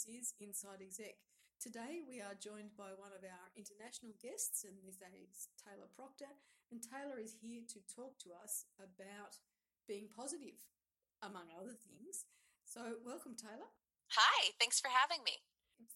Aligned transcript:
this 0.00 0.32
is 0.32 0.32
Inside 0.40 0.80
Exec. 0.80 1.12
Today 1.60 2.00
we 2.08 2.24
are 2.24 2.32
joined 2.32 2.72
by 2.72 2.96
one 2.96 3.12
of 3.12 3.20
our 3.20 3.46
international 3.52 4.16
guests, 4.16 4.64
and 4.64 4.72
this 4.80 4.96
is 4.96 5.52
Taylor 5.60 5.92
Proctor. 5.92 6.32
And 6.72 6.80
Taylor 6.80 7.20
is 7.20 7.36
here 7.36 7.60
to 7.68 7.84
talk 7.84 8.16
to 8.24 8.32
us 8.32 8.64
about 8.80 9.36
being 9.84 10.08
positive, 10.08 10.56
among 11.20 11.52
other 11.52 11.76
things. 11.76 12.24
So, 12.64 13.04
welcome, 13.04 13.36
Taylor. 13.36 13.68
Hi, 14.16 14.56
thanks 14.56 14.80
for 14.80 14.88
having 14.88 15.20
me. 15.20 15.36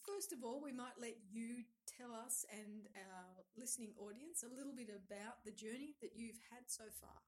First 0.04 0.36
of 0.36 0.44
all, 0.44 0.60
we 0.60 0.74
might 0.74 1.00
let 1.00 1.16
you 1.24 1.64
tell 1.88 2.12
us 2.12 2.44
and 2.52 2.92
our 3.08 3.40
listening 3.56 3.96
audience 3.96 4.44
a 4.44 4.52
little 4.52 4.76
bit 4.76 4.92
about 4.92 5.48
the 5.48 5.54
journey 5.56 5.96
that 6.04 6.12
you've 6.12 6.44
had 6.52 6.68
so 6.68 6.92
far. 6.92 7.24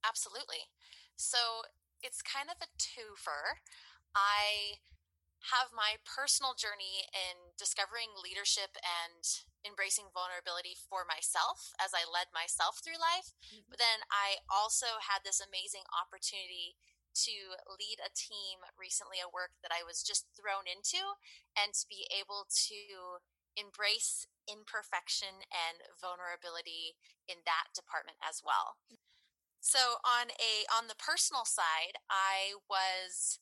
Absolutely. 0.00 0.64
So, 1.12 1.68
it's 2.00 2.24
kind 2.24 2.48
of 2.48 2.56
a 2.64 2.72
twofer. 2.80 3.60
I 4.16 4.80
have 5.54 5.70
my 5.70 6.00
personal 6.02 6.58
journey 6.58 7.06
in 7.14 7.54
discovering 7.54 8.14
leadership 8.18 8.74
and 8.82 9.22
embracing 9.62 10.10
vulnerability 10.10 10.74
for 10.74 11.06
myself 11.06 11.74
as 11.78 11.94
I 11.94 12.06
led 12.06 12.30
myself 12.34 12.82
through 12.82 12.98
life. 12.98 13.34
Mm-hmm. 13.50 13.70
But 13.70 13.82
then 13.82 14.06
I 14.10 14.42
also 14.46 15.02
had 15.02 15.22
this 15.22 15.42
amazing 15.42 15.86
opportunity 15.90 16.78
to 17.26 17.56
lead 17.64 17.98
a 18.02 18.12
team 18.12 18.60
recently, 18.76 19.18
a 19.24 19.30
work 19.30 19.56
that 19.64 19.72
I 19.72 19.80
was 19.80 20.04
just 20.04 20.28
thrown 20.36 20.68
into, 20.68 21.00
and 21.56 21.72
to 21.72 21.84
be 21.88 22.04
able 22.12 22.44
to 22.68 23.24
embrace 23.56 24.28
imperfection 24.44 25.48
and 25.48 25.80
vulnerability 25.96 27.00
in 27.24 27.40
that 27.48 27.72
department 27.72 28.20
as 28.20 28.44
well. 28.44 28.76
So 29.64 29.98
on 30.04 30.30
a 30.36 30.68
on 30.70 30.86
the 30.86 30.94
personal 30.94 31.42
side, 31.42 31.98
I 32.06 32.54
was 32.70 33.40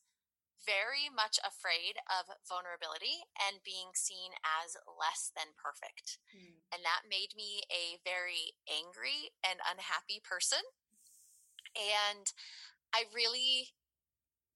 very 0.63 1.11
much 1.11 1.37
afraid 1.43 1.99
of 2.07 2.31
vulnerability 2.47 3.27
and 3.35 3.65
being 3.65 3.91
seen 3.93 4.37
as 4.41 4.79
less 4.87 5.29
than 5.35 5.57
perfect. 5.57 6.17
Mm. 6.31 6.63
And 6.71 6.81
that 6.87 7.09
made 7.09 7.35
me 7.35 7.67
a 7.67 7.99
very 8.01 8.55
angry 8.65 9.35
and 9.43 9.59
unhappy 9.61 10.23
person. 10.23 10.63
And 11.75 12.31
I 12.95 13.09
really 13.11 13.75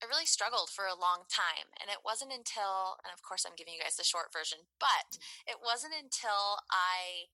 I 0.00 0.08
really 0.08 0.24
struggled 0.24 0.72
for 0.72 0.88
a 0.88 0.96
long 0.96 1.28
time. 1.28 1.76
And 1.76 1.92
it 1.92 2.00
wasn't 2.00 2.32
until 2.32 2.96
and 3.04 3.12
of 3.12 3.20
course 3.20 3.44
I'm 3.44 3.58
giving 3.58 3.76
you 3.76 3.84
guys 3.84 4.00
the 4.00 4.06
short 4.06 4.32
version, 4.32 4.70
but 4.80 5.20
mm. 5.20 5.20
it 5.44 5.60
wasn't 5.60 5.92
until 5.92 6.64
I 6.72 7.28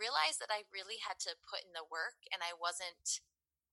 realized 0.00 0.40
that 0.40 0.52
I 0.52 0.68
really 0.72 1.00
had 1.04 1.20
to 1.28 1.36
put 1.44 1.60
in 1.60 1.76
the 1.76 1.84
work 1.84 2.24
and 2.32 2.40
I 2.40 2.56
wasn't 2.56 3.20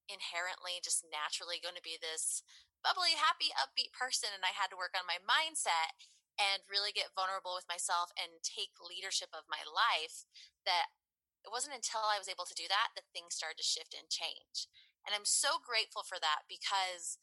inherently 0.08 0.80
just 0.84 1.06
naturally 1.08 1.60
going 1.62 1.78
to 1.78 1.84
be 1.84 2.00
this 2.00 2.42
bubbly, 2.82 3.20
happy, 3.20 3.52
upbeat 3.56 3.92
person. 3.94 4.32
And 4.32 4.44
I 4.48 4.56
had 4.56 4.72
to 4.72 4.80
work 4.80 4.96
on 4.96 5.08
my 5.08 5.20
mindset 5.22 5.96
and 6.38 6.66
really 6.70 6.94
get 6.94 7.18
vulnerable 7.18 7.58
with 7.58 7.70
myself 7.70 8.14
and 8.14 8.40
take 8.46 8.78
leadership 8.78 9.34
of 9.34 9.50
my 9.50 9.66
life 9.66 10.30
that 10.64 10.94
it 11.42 11.50
wasn't 11.50 11.78
until 11.78 12.06
I 12.06 12.22
was 12.22 12.30
able 12.30 12.46
to 12.46 12.58
do 12.58 12.70
that 12.70 12.94
that 12.94 13.10
things 13.10 13.34
started 13.34 13.58
to 13.62 13.66
shift 13.66 13.98
and 13.98 14.10
change. 14.12 14.70
And 15.02 15.16
I'm 15.16 15.26
so 15.26 15.58
grateful 15.64 16.06
for 16.06 16.22
that 16.22 16.46
because 16.46 17.18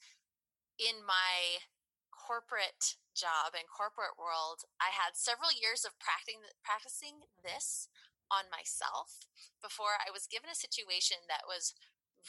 in 0.81 1.05
my 1.05 1.63
corporate 2.11 2.99
job 3.15 3.55
and 3.55 3.71
corporate 3.71 4.19
world, 4.19 4.67
I 4.83 4.91
had 4.91 5.15
several 5.15 5.55
years 5.55 5.87
of 5.87 6.01
practicing 6.01 6.43
practicing 6.65 7.29
this 7.45 7.87
on 8.33 8.49
myself 8.49 9.29
before 9.61 10.01
I 10.01 10.11
was 10.11 10.27
given 10.27 10.49
a 10.49 10.57
situation 10.57 11.29
that 11.29 11.45
was 11.47 11.77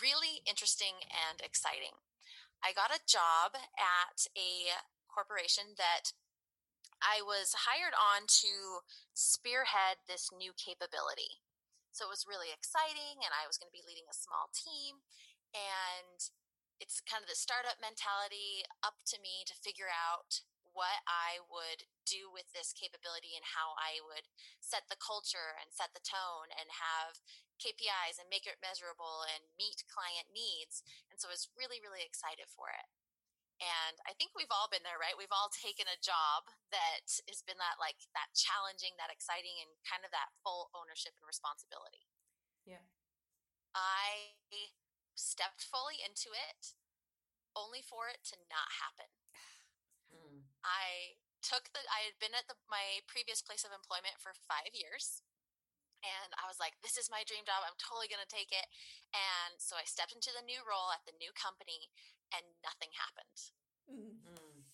really 0.02 0.44
interesting 0.48 1.04
and 1.10 1.40
exciting. 1.42 2.00
I 2.64 2.74
got 2.74 2.96
a 2.96 3.04
job 3.06 3.56
at 3.78 4.26
a 4.34 4.82
corporation 5.12 5.78
that 5.78 6.16
I 7.04 7.22
was 7.22 7.68
hired 7.68 7.94
on 7.94 8.26
to 8.42 8.82
spearhead 9.14 10.04
this 10.08 10.32
new 10.32 10.56
capability. 10.56 11.44
So 11.92 12.08
it 12.08 12.14
was 12.14 12.28
really 12.28 12.52
exciting, 12.52 13.24
and 13.24 13.32
I 13.32 13.48
was 13.48 13.56
going 13.56 13.72
to 13.72 13.78
be 13.78 13.86
leading 13.86 14.08
a 14.12 14.16
small 14.16 14.52
team. 14.52 15.00
And 15.56 16.20
it's 16.80 17.00
kind 17.00 17.24
of 17.24 17.32
the 17.32 17.40
startup 17.40 17.80
mentality 17.80 18.68
up 18.84 19.00
to 19.12 19.22
me 19.24 19.48
to 19.48 19.56
figure 19.56 19.88
out 19.88 20.44
what 20.76 21.02
I 21.08 21.40
would 21.48 21.88
do 22.04 22.28
with 22.30 22.52
this 22.52 22.76
capability 22.76 23.34
and 23.34 23.56
how 23.56 23.74
I 23.80 24.04
would 24.04 24.28
set 24.60 24.86
the 24.92 25.00
culture 25.00 25.56
and 25.58 25.72
set 25.72 25.96
the 25.96 26.04
tone 26.04 26.52
and 26.52 26.68
have 26.70 27.24
KPIs 27.58 28.20
and 28.20 28.28
make 28.28 28.44
it 28.44 28.60
measurable 28.60 29.24
and 29.24 29.56
meet 29.56 29.88
client 29.88 30.28
needs. 30.36 30.84
And 31.08 31.18
so 31.18 31.32
I 31.32 31.36
was 31.36 31.48
really, 31.56 31.80
really 31.80 32.04
excited 32.04 32.52
for 32.52 32.70
it. 32.76 32.88
And 33.64 34.04
I 34.04 34.12
think 34.20 34.36
we've 34.36 34.52
all 34.52 34.68
been 34.68 34.84
there, 34.84 35.00
right? 35.00 35.16
We've 35.16 35.32
all 35.32 35.48
taken 35.66 35.88
a 35.88 36.04
job 36.04 36.52
that 36.76 37.08
has 37.32 37.40
been 37.40 37.58
that 37.64 37.80
like 37.80 38.04
that 38.12 38.36
challenging, 38.36 39.00
that 39.00 39.12
exciting, 39.12 39.64
and 39.64 39.72
kind 39.88 40.04
of 40.04 40.12
that 40.12 40.36
full 40.44 40.68
ownership 40.76 41.16
and 41.16 41.26
responsibility. 41.26 42.04
Yeah. 42.68 42.84
I 43.72 44.36
stepped 45.16 45.64
fully 45.64 46.04
into 46.04 46.36
it 46.36 46.76
only 47.56 47.80
for 47.80 48.12
it 48.12 48.20
to 48.32 48.36
not 48.52 48.68
happen. 48.84 49.08
I 50.66 51.22
took 51.46 51.70
the 51.72 51.86
I 51.86 52.10
had 52.10 52.18
been 52.18 52.34
at 52.34 52.50
the 52.50 52.58
my 52.66 53.06
previous 53.06 53.46
place 53.46 53.62
of 53.62 53.70
employment 53.70 54.18
for 54.18 54.34
5 54.34 54.74
years 54.74 55.22
and 56.02 56.34
I 56.42 56.50
was 56.50 56.58
like 56.58 56.82
this 56.82 56.98
is 56.98 57.10
my 57.10 57.22
dream 57.22 57.46
job. 57.46 57.62
I'm 57.62 57.78
totally 57.78 58.10
going 58.10 58.22
to 58.22 58.30
take 58.30 58.50
it. 58.50 58.68
And 59.14 59.62
so 59.62 59.78
I 59.78 59.86
stepped 59.86 60.14
into 60.14 60.34
the 60.34 60.46
new 60.46 60.66
role 60.66 60.90
at 60.90 61.06
the 61.06 61.18
new 61.18 61.30
company 61.34 61.90
and 62.34 62.58
nothing 62.66 62.94
happened. 62.98 63.40
Mm-hmm. 63.86 64.66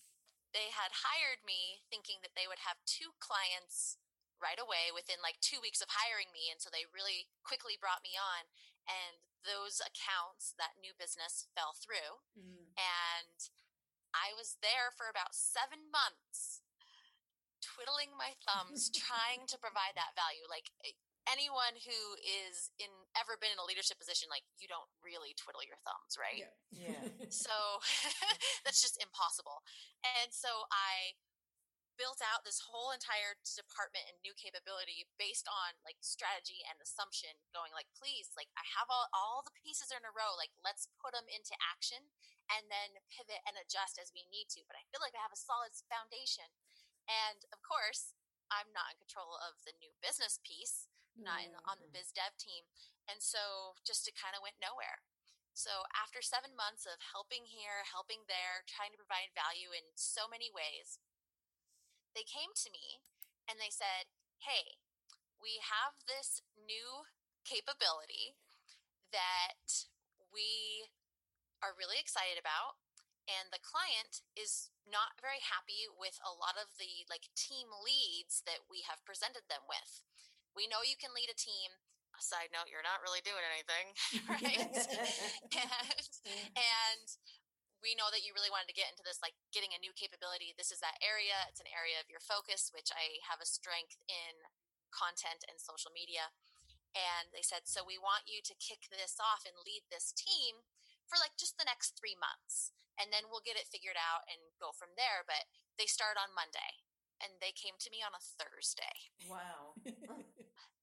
They 0.52 0.72
had 0.76 1.08
hired 1.08 1.44
me 1.48 1.84
thinking 1.88 2.20
that 2.24 2.36
they 2.36 2.48
would 2.48 2.64
have 2.68 2.84
two 2.84 3.16
clients 3.24 3.96
right 4.42 4.60
away 4.60 4.92
within 4.92 5.24
like 5.24 5.40
two 5.40 5.64
weeks 5.64 5.80
of 5.80 5.96
hiring 5.96 6.34
me. 6.36 6.52
And 6.52 6.60
so 6.60 6.68
they 6.68 6.90
really 6.92 7.32
quickly 7.46 7.80
brought 7.80 8.04
me 8.04 8.18
on. 8.20 8.52
And 8.84 9.24
those 9.48 9.80
accounts, 9.80 10.52
that 10.58 10.76
new 10.82 10.92
business 10.98 11.48
fell 11.56 11.78
through. 11.78 12.26
Mm. 12.36 12.76
And 12.76 13.38
I 14.12 14.36
was 14.36 14.60
there 14.62 14.92
for 14.94 15.08
about 15.08 15.34
seven 15.34 15.90
months, 15.92 16.64
twiddling 17.64 18.14
my 18.16 18.36
thumbs, 18.44 18.92
trying 18.96 19.48
to 19.50 19.58
provide 19.58 19.96
that 19.96 20.16
value. 20.18 20.46
Like 20.48 20.70
eh, 20.84 20.96
anyone 21.30 21.78
who 21.78 22.00
is 22.22 22.74
in 22.82 22.90
ever 23.14 23.38
been 23.38 23.54
in 23.54 23.62
a 23.62 23.68
leadership 23.68 24.02
position, 24.02 24.32
like 24.32 24.46
you 24.58 24.66
don't 24.68 24.90
really 25.02 25.38
twiddle 25.38 25.62
your 25.64 25.78
thumbs, 25.86 26.18
right? 26.18 26.48
Yeah. 26.72 26.98
yeah. 26.98 27.04
so 27.30 27.54
that's 28.66 28.82
just 28.82 28.98
impossible. 28.98 29.62
And 30.04 30.34
so 30.34 30.50
I 30.72 31.16
built 32.00 32.24
out 32.24 32.44
this 32.44 32.64
whole 32.72 32.92
entire 32.92 33.36
department 33.44 34.08
and 34.08 34.18
new 34.22 34.36
capability 34.36 35.08
based 35.20 35.48
on 35.48 35.78
like 35.84 36.00
strategy 36.02 36.64
and 36.66 36.80
assumption 36.80 37.32
going 37.52 37.72
like 37.76 37.90
please 37.94 38.32
like 38.34 38.50
i 38.56 38.64
have 38.64 38.88
all, 38.88 39.12
all 39.12 39.42
the 39.44 39.54
pieces 39.54 39.92
are 39.92 40.00
in 40.00 40.08
a 40.08 40.14
row 40.14 40.34
like 40.36 40.54
let's 40.62 40.90
put 41.00 41.12
them 41.16 41.28
into 41.30 41.56
action 41.60 42.08
and 42.52 42.68
then 42.68 43.00
pivot 43.08 43.40
and 43.48 43.56
adjust 43.56 43.96
as 43.96 44.12
we 44.12 44.28
need 44.28 44.52
to. 44.52 44.68
But 44.68 44.76
i 44.76 44.84
feel 44.92 45.00
like 45.00 45.16
i 45.16 45.24
have 45.24 45.36
a 45.36 45.40
solid 45.40 45.72
foundation. 45.88 46.52
And 47.08 47.48
of 47.56 47.64
course 47.64 48.14
i'm 48.52 48.72
not 48.76 48.92
in 48.94 49.00
control 49.00 49.40
of 49.40 49.64
the 49.64 49.76
new 49.80 49.96
business 50.04 50.38
piece 50.44 50.92
not 51.16 51.44
in, 51.44 51.52
on 51.68 51.80
the 51.84 51.92
biz 51.92 52.12
dev 52.16 52.36
team. 52.40 52.68
And 53.08 53.20
so 53.20 53.76
just 53.84 54.08
it 54.08 54.16
kind 54.16 54.32
of 54.32 54.44
went 54.44 54.60
nowhere. 54.64 55.04
So 55.52 55.84
after 55.92 56.24
seven 56.24 56.56
months 56.56 56.88
of 56.88 57.04
helping 57.12 57.44
here 57.44 57.84
helping 57.84 58.24
there 58.32 58.64
trying 58.68 58.96
to 58.96 59.02
provide 59.02 59.36
value 59.36 59.76
in 59.76 59.92
so 60.00 60.28
many 60.32 60.48
ways 60.48 61.00
they 62.14 62.28
came 62.28 62.52
to 62.66 62.70
me 62.70 63.02
and 63.48 63.58
they 63.60 63.72
said, 63.72 64.12
Hey, 64.44 64.80
we 65.40 65.62
have 65.62 66.02
this 66.06 66.42
new 66.56 67.10
capability 67.44 68.38
that 69.10 69.90
we 70.30 70.88
are 71.62 71.78
really 71.78 71.98
excited 71.98 72.38
about 72.38 72.78
and 73.30 73.54
the 73.54 73.62
client 73.62 74.26
is 74.34 74.74
not 74.84 75.22
very 75.22 75.40
happy 75.40 75.86
with 75.88 76.18
a 76.26 76.34
lot 76.34 76.58
of 76.58 76.74
the 76.82 77.06
like 77.08 77.30
team 77.38 77.70
leads 77.70 78.42
that 78.50 78.66
we 78.68 78.84
have 78.90 79.06
presented 79.06 79.46
them 79.48 79.64
with. 79.70 80.02
We 80.58 80.68
know 80.68 80.84
you 80.84 80.98
can 80.98 81.14
lead 81.14 81.30
a 81.32 81.38
team. 81.38 81.80
Side 82.22 82.54
note 82.54 82.70
you're 82.70 82.86
not 82.86 83.02
really 83.02 83.24
doing 83.26 83.42
anything 83.50 83.88
right? 84.30 84.70
And, 85.58 86.06
and 86.54 87.08
we 87.82 87.98
know 87.98 88.14
that 88.14 88.22
you 88.22 88.32
really 88.32 88.54
wanted 88.54 88.70
to 88.70 88.78
get 88.78 88.90
into 88.94 89.02
this 89.02 89.20
like 89.20 89.36
getting 89.52 89.74
a 89.74 89.82
new 89.82 89.92
capability 89.98 90.54
this 90.56 90.70
is 90.70 90.80
that 90.80 91.02
area 91.02 91.50
it's 91.50 91.62
an 91.62 91.70
area 91.70 91.98
of 91.98 92.08
your 92.08 92.22
focus 92.22 92.70
which 92.72 92.94
i 92.94 93.18
have 93.26 93.42
a 93.42 93.48
strength 93.48 93.98
in 94.06 94.38
content 94.92 95.48
and 95.48 95.58
social 95.58 95.90
media. 95.90 96.36
And 96.92 97.32
they 97.32 97.42
said 97.42 97.66
so 97.66 97.88
we 97.88 97.96
want 97.96 98.28
you 98.28 98.44
to 98.44 98.54
kick 98.60 98.92
this 98.92 99.16
off 99.16 99.48
and 99.48 99.56
lead 99.64 99.88
this 99.88 100.12
team 100.12 100.68
for 101.08 101.16
like 101.16 101.40
just 101.40 101.56
the 101.56 101.68
next 101.68 101.96
three 101.96 102.20
months 102.20 102.76
and 103.00 103.10
then 103.10 103.32
we'll 103.32 103.44
get 103.44 103.56
it 103.56 103.72
figured 103.72 103.96
out 103.96 104.28
and 104.28 104.60
go 104.60 104.76
from 104.76 105.00
there. 105.00 105.24
But 105.24 105.48
they 105.80 105.88
start 105.88 106.20
on 106.20 106.36
monday 106.36 106.84
and 107.24 107.40
they 107.40 107.56
came 107.56 107.80
to 107.80 107.90
me 107.90 108.04
on 108.04 108.12
a 108.12 108.20
thursday. 108.20 109.16
Wow. 109.26 109.80
Mm. 109.82 110.28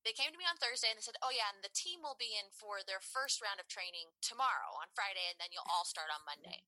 They 0.06 0.14
came 0.14 0.32
to 0.32 0.40
me 0.40 0.48
on 0.48 0.56
thursday 0.56 0.88
and 0.88 0.96
they 0.96 1.04
said 1.04 1.20
oh 1.20 1.34
yeah 1.34 1.52
and 1.52 1.60
the 1.60 1.74
team 1.74 2.00
will 2.00 2.16
be 2.16 2.32
in 2.32 2.48
for 2.48 2.80
their 2.80 3.02
first 3.02 3.44
round 3.44 3.60
of 3.60 3.68
training 3.68 4.16
tomorrow 4.24 4.72
on 4.80 4.88
friday 4.96 5.26
and 5.28 5.36
then 5.36 5.52
you'll 5.52 5.68
all 5.68 5.84
start 5.84 6.08
on 6.08 6.24
monday 6.24 6.64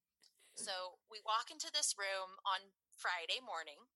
so 0.61 1.01
we 1.09 1.25
walk 1.25 1.49
into 1.49 1.73
this 1.73 1.97
room 1.97 2.37
on 2.45 2.77
Friday 3.01 3.41
morning, 3.41 3.89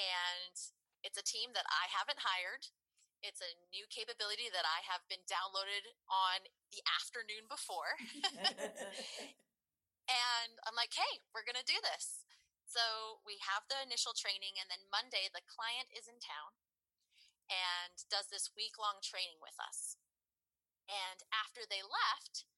and 0.00 0.56
it's 1.04 1.20
a 1.20 1.26
team 1.26 1.52
that 1.52 1.68
I 1.68 1.92
haven't 1.92 2.24
hired. 2.24 2.72
It's 3.20 3.44
a 3.44 3.52
new 3.68 3.84
capability 3.92 4.48
that 4.48 4.64
I 4.64 4.80
have 4.88 5.04
been 5.12 5.28
downloaded 5.28 5.84
on 6.08 6.48
the 6.72 6.80
afternoon 6.96 7.44
before. 7.44 8.00
and 10.08 10.52
I'm 10.64 10.78
like, 10.78 10.96
hey, 10.96 11.20
we're 11.36 11.44
going 11.44 11.60
to 11.60 11.68
do 11.68 11.76
this. 11.92 12.24
So 12.64 13.20
we 13.28 13.36
have 13.44 13.68
the 13.68 13.84
initial 13.84 14.16
training, 14.16 14.56
and 14.56 14.72
then 14.72 14.88
Monday, 14.88 15.28
the 15.28 15.44
client 15.44 15.92
is 15.92 16.08
in 16.08 16.24
town 16.24 16.56
and 17.52 18.00
does 18.08 18.32
this 18.32 18.48
week 18.56 18.80
long 18.80 19.04
training 19.04 19.44
with 19.44 19.56
us. 19.60 20.00
And 20.88 21.20
after 21.36 21.68
they 21.68 21.84
left, 21.84 22.48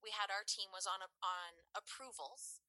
we 0.00 0.12
had 0.12 0.32
our 0.32 0.44
team 0.44 0.72
was 0.72 0.88
on 0.88 1.04
on 1.20 1.68
approvals 1.76 2.63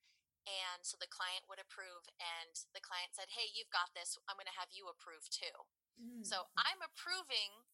and 0.45 0.85
so 0.85 0.95
the 0.97 1.09
client 1.09 1.49
would 1.49 1.61
approve 1.61 2.05
and 2.21 2.65
the 2.77 2.83
client 2.83 3.13
said 3.17 3.33
hey 3.33 3.49
you've 3.51 3.73
got 3.73 3.91
this 3.97 4.17
i'm 4.29 4.37
going 4.37 4.49
to 4.49 4.59
have 4.59 4.71
you 4.71 4.87
approve 4.87 5.27
too. 5.29 5.65
Mm-hmm. 5.97 6.23
so 6.27 6.51
i'm 6.55 6.81
approving 6.81 7.65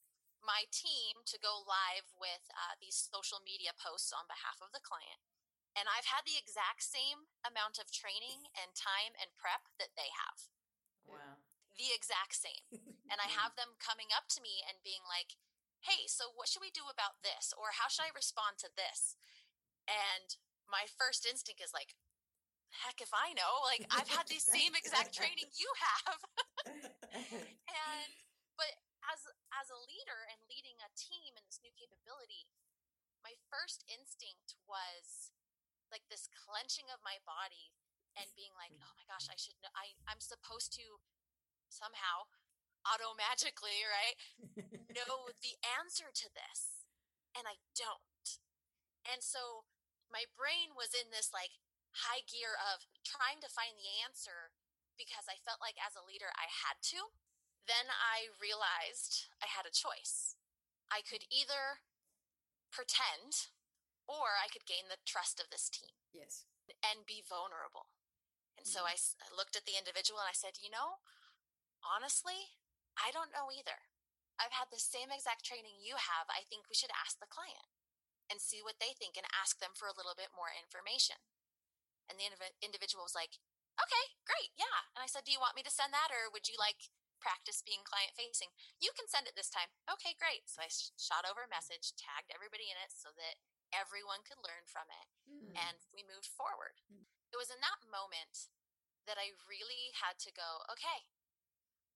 my 0.41 0.65
team 0.73 1.21
to 1.29 1.37
go 1.37 1.61
live 1.61 2.09
with 2.17 2.49
uh, 2.49 2.73
these 2.81 2.97
social 2.97 3.41
media 3.45 3.77
posts 3.77 4.09
on 4.09 4.25
behalf 4.25 4.57
of 4.61 4.73
the 4.73 4.81
client 4.81 5.21
and 5.77 5.85
i've 5.91 6.09
had 6.09 6.25
the 6.25 6.39
exact 6.39 6.81
same 6.81 7.29
amount 7.45 7.77
of 7.77 7.93
training 7.93 8.49
and 8.57 8.73
time 8.73 9.13
and 9.17 9.37
prep 9.37 9.69
that 9.77 9.93
they 9.93 10.09
have. 10.13 10.49
Wow. 11.05 11.41
The 11.77 11.93
exact 11.93 12.37
same 12.37 12.65
and 13.11 13.19
i 13.21 13.29
have 13.29 13.57
them 13.57 13.77
coming 13.81 14.09
up 14.13 14.29
to 14.33 14.43
me 14.43 14.61
and 14.65 14.85
being 14.85 15.05
like 15.05 15.37
hey 15.81 16.05
so 16.05 16.29
what 16.29 16.45
should 16.45 16.61
we 16.61 16.73
do 16.73 16.85
about 16.85 17.25
this? 17.25 17.53
Or 17.57 17.73
how 17.77 17.89
should 17.89 18.05
i 18.05 18.13
respond 18.13 18.61
to 18.61 18.69
this? 18.69 19.17
And 19.89 20.37
my 20.69 20.85
first 20.87 21.25
instinct 21.25 21.59
is 21.59 21.73
like, 21.73 21.97
heck 22.83 23.03
if 23.03 23.11
I 23.11 23.35
know. 23.35 23.63
Like 23.67 23.83
I've 23.91 24.09
had 24.09 24.27
the 24.31 24.39
same 24.55 24.73
exact 24.73 25.11
training 25.11 25.51
you 25.55 25.69
have. 25.77 26.19
and 27.11 28.11
but 28.55 28.71
as 29.11 29.27
as 29.51 29.67
a 29.69 29.79
leader 29.79 30.27
and 30.31 30.39
leading 30.47 30.79
a 30.79 30.89
team 30.95 31.35
in 31.35 31.43
this 31.43 31.59
new 31.59 31.73
capability, 31.75 32.47
my 33.21 33.35
first 33.51 33.83
instinct 33.91 34.55
was 34.63 35.35
like 35.91 36.07
this 36.07 36.31
clenching 36.31 36.87
of 36.87 37.03
my 37.03 37.19
body 37.27 37.75
and 38.15 38.31
being 38.35 38.55
like, 38.55 38.71
"Oh 38.79 38.95
my 38.95 39.05
gosh, 39.07 39.27
I 39.27 39.37
should 39.39 39.59
know 39.59 39.71
I 39.75 39.95
I'm 40.07 40.23
supposed 40.23 40.71
to 40.79 41.03
somehow 41.67 42.31
auto 42.87 43.13
magically, 43.15 43.83
right? 43.87 44.15
know 44.91 45.31
the 45.45 45.59
answer 45.63 46.11
to 46.11 46.27
this." 46.31 46.87
And 47.31 47.47
I 47.47 47.63
don't. 47.79 48.27
And 49.07 49.23
so 49.23 49.63
my 50.11 50.27
brain 50.35 50.75
was 50.75 50.91
in 50.91 51.07
this 51.15 51.31
like 51.31 51.55
high 51.91 52.23
gear 52.23 52.55
of 52.55 52.87
trying 53.03 53.43
to 53.43 53.51
find 53.51 53.75
the 53.75 53.99
answer 54.01 54.55
because 54.95 55.27
I 55.27 55.41
felt 55.41 55.63
like 55.63 55.79
as 55.81 55.97
a 55.97 56.05
leader 56.05 56.31
I 56.35 56.47
had 56.47 56.79
to. 56.95 57.11
Then 57.69 57.93
I 57.93 58.33
realized 58.41 59.29
I 59.37 59.47
had 59.47 59.69
a 59.69 59.73
choice. 59.73 60.35
I 60.89 61.05
could 61.05 61.29
either 61.29 61.85
pretend 62.73 63.53
or 64.09 64.35
I 64.41 64.49
could 64.49 64.65
gain 64.65 64.89
the 64.89 64.99
trust 65.05 65.37
of 65.37 65.53
this 65.53 65.69
team. 65.69 65.93
Yes. 66.11 66.47
And 66.81 67.07
be 67.07 67.21
vulnerable. 67.21 67.91
And 68.57 68.65
mm-hmm. 68.65 68.75
so 68.75 68.87
I 68.87 68.97
looked 69.31 69.55
at 69.55 69.67
the 69.67 69.77
individual 69.77 70.19
and 70.19 70.31
I 70.31 70.35
said, 70.35 70.59
you 70.59 70.71
know, 70.71 71.03
honestly, 71.85 72.57
I 72.97 73.13
don't 73.13 73.31
know 73.31 73.51
either. 73.53 73.87
I've 74.41 74.55
had 74.55 74.73
the 74.73 74.81
same 74.81 75.13
exact 75.13 75.45
training 75.45 75.77
you 75.77 76.01
have. 76.01 76.25
I 76.31 76.47
think 76.49 76.65
we 76.65 76.77
should 76.77 76.91
ask 76.97 77.21
the 77.21 77.29
client 77.29 77.69
and 78.25 78.41
see 78.41 78.63
what 78.63 78.79
they 78.81 78.95
think 78.95 79.19
and 79.19 79.27
ask 79.37 79.59
them 79.59 79.75
for 79.77 79.85
a 79.85 79.95
little 79.95 80.17
bit 80.17 80.33
more 80.33 80.49
information. 80.49 81.19
And 82.11 82.19
the 82.19 82.27
individual 82.59 83.07
was 83.07 83.15
like, 83.15 83.39
okay, 83.79 84.05
great, 84.27 84.51
yeah. 84.59 84.91
And 84.91 84.99
I 84.99 85.07
said, 85.07 85.23
do 85.23 85.31
you 85.31 85.39
want 85.39 85.55
me 85.55 85.63
to 85.63 85.71
send 85.71 85.95
that 85.95 86.11
or 86.11 86.27
would 86.27 86.51
you 86.51 86.59
like 86.59 86.91
practice 87.23 87.63
being 87.63 87.87
client 87.87 88.11
facing? 88.19 88.51
You 88.83 88.91
can 88.91 89.07
send 89.07 89.31
it 89.31 89.37
this 89.39 89.47
time. 89.47 89.71
Okay, 89.87 90.17
great. 90.19 90.51
So 90.51 90.59
I 90.59 90.67
shot 90.99 91.23
over 91.23 91.47
a 91.47 91.53
message, 91.53 91.95
tagged 91.95 92.35
everybody 92.35 92.67
in 92.67 92.75
it 92.75 92.91
so 92.91 93.15
that 93.15 93.39
everyone 93.71 94.27
could 94.27 94.43
learn 94.43 94.67
from 94.67 94.91
it. 94.91 95.07
Mm. 95.23 95.55
And 95.55 95.79
we 95.95 96.03
moved 96.03 96.27
forward. 96.27 96.83
Mm. 96.91 97.07
It 97.31 97.39
was 97.39 97.47
in 97.47 97.63
that 97.63 97.87
moment 97.87 98.51
that 99.07 99.15
I 99.15 99.33
really 99.47 99.95
had 99.95 100.19
to 100.27 100.35
go, 100.35 100.67
okay, 100.67 101.07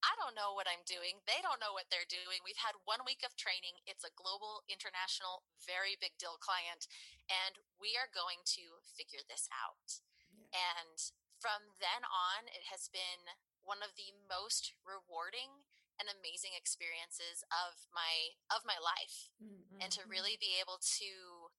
I 0.04 0.14
don't 0.20 0.38
know 0.38 0.54
what 0.54 0.70
I'm 0.70 0.84
doing. 0.84 1.24
They 1.24 1.40
don't 1.40 1.62
know 1.64 1.74
what 1.74 1.90
they're 1.90 2.08
doing. 2.08 2.44
We've 2.44 2.60
had 2.60 2.78
one 2.84 3.04
week 3.08 3.24
of 3.24 3.38
training. 3.40 3.80
It's 3.88 4.06
a 4.06 4.14
global, 4.14 4.66
international, 4.68 5.48
very 5.64 5.96
big 5.98 6.20
deal 6.20 6.38
client, 6.42 6.90
and 7.28 7.58
we 7.80 7.96
are 7.96 8.12
going 8.12 8.44
to 8.60 8.84
figure 8.84 9.24
this 9.26 9.50
out. 9.52 10.04
Yeah. 10.34 10.52
And 10.56 11.00
from 11.42 11.78
then 11.78 12.06
on, 12.06 12.50
it 12.50 12.70
has 12.70 12.90
been 12.90 13.38
one 13.66 13.82
of 13.82 13.98
the 13.98 14.14
most 14.30 14.74
rewarding 14.86 15.66
and 15.98 16.12
amazing 16.12 16.52
experiences 16.54 17.42
of 17.50 17.88
my 17.96 18.36
of 18.52 18.68
my 18.68 18.76
life 18.76 19.32
mm-hmm. 19.40 19.80
and 19.80 19.90
to 19.96 20.04
mm-hmm. 20.04 20.12
really 20.12 20.36
be 20.36 20.60
able 20.60 20.78
to 20.78 21.50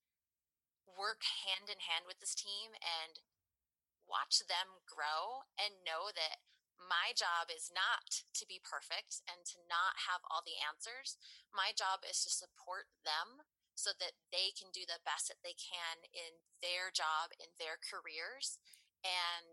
work 0.85 1.25
hand 1.45 1.69
in 1.73 1.83
hand 1.83 2.07
with 2.07 2.21
this 2.21 2.37
team 2.37 2.77
and 2.79 3.21
watch 4.07 4.39
them 4.47 4.85
grow 4.87 5.45
and 5.59 5.83
know 5.83 6.15
that 6.15 6.41
my 6.77 7.17
job 7.17 7.49
is 7.49 7.73
not 7.73 8.25
to 8.37 8.45
be 8.45 8.61
perfect 8.63 9.25
and 9.27 9.45
to 9.49 9.59
not 9.67 10.07
have 10.09 10.23
all 10.29 10.45
the 10.45 10.61
answers. 10.61 11.17
My 11.51 11.73
job 11.73 12.05
is 12.05 12.23
to 12.25 12.31
support 12.31 12.93
them 13.03 13.45
so 13.77 13.93
that 14.01 14.17
they 14.33 14.57
can 14.57 14.73
do 14.73 14.89
the 14.89 15.05
best 15.05 15.29
that 15.29 15.45
they 15.45 15.57
can 15.57 16.09
in 16.13 16.41
their 16.65 16.89
job, 16.89 17.33
in 17.37 17.53
their 17.61 17.77
careers. 17.77 18.57
And 19.05 19.53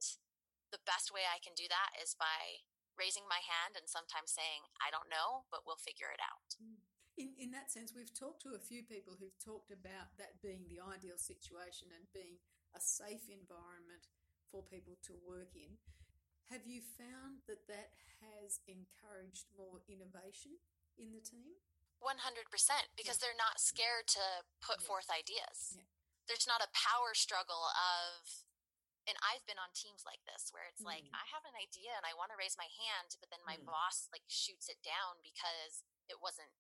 the 0.72 0.84
best 0.84 1.12
way 1.12 1.28
I 1.28 1.44
can 1.44 1.56
do 1.56 1.68
that 1.68 1.96
is 2.00 2.16
by 2.16 2.64
raising 2.96 3.28
my 3.28 3.44
hand 3.44 3.76
and 3.76 3.90
sometimes 3.90 4.32
saying, 4.32 4.70
I 4.80 4.94
don't 4.94 5.12
know, 5.12 5.50
but 5.52 5.68
we'll 5.68 5.82
figure 5.82 6.14
it 6.14 6.24
out. 6.24 6.56
Mm. 6.58 6.80
In, 7.14 7.30
in 7.38 7.50
that 7.54 7.70
sense, 7.70 7.94
we've 7.94 8.10
talked 8.10 8.42
to 8.42 8.58
a 8.58 8.64
few 8.64 8.82
people 8.82 9.14
who've 9.14 9.38
talked 9.38 9.70
about 9.70 10.18
that 10.18 10.42
being 10.42 10.66
the 10.66 10.82
ideal 10.82 11.22
situation 11.22 11.94
and 11.94 12.10
being 12.10 12.42
a 12.74 12.82
safe 12.82 13.30
environment 13.30 14.10
for 14.50 14.66
people 14.66 14.98
to 15.06 15.14
work 15.22 15.54
in. 15.54 15.78
Have 16.52 16.68
you 16.68 16.84
found 16.84 17.46
that 17.48 17.68
that 17.72 17.96
has 18.24 18.60
encouraged 18.68 19.52
more 19.56 19.84
innovation 19.88 20.60
in 21.00 21.16
the 21.16 21.24
team? 21.24 21.60
100% 22.04 22.20
because 23.00 23.18
yeah. 23.18 23.22
they're 23.24 23.40
not 23.40 23.64
scared 23.64 24.12
to 24.12 24.44
put 24.60 24.84
yeah. 24.84 24.88
forth 24.88 25.08
ideas. 25.08 25.80
Yeah. 25.80 25.88
There's 26.28 26.48
not 26.48 26.64
a 26.64 26.72
power 26.76 27.16
struggle 27.16 27.72
of 27.72 28.44
and 29.04 29.20
I've 29.20 29.44
been 29.44 29.60
on 29.60 29.76
teams 29.76 30.08
like 30.08 30.24
this 30.24 30.48
where 30.56 30.64
it's 30.64 30.80
mm. 30.80 30.88
like 30.88 31.12
I 31.12 31.28
have 31.36 31.44
an 31.44 31.56
idea 31.60 31.92
and 31.96 32.08
I 32.08 32.16
want 32.16 32.32
to 32.32 32.40
raise 32.40 32.56
my 32.56 32.68
hand 32.68 33.20
but 33.20 33.28
then 33.32 33.44
my 33.44 33.60
mm. 33.60 33.68
boss 33.68 34.08
like 34.12 34.24
shoots 34.32 34.72
it 34.72 34.80
down 34.84 35.20
because 35.24 35.84
it 36.08 36.20
wasn't 36.20 36.52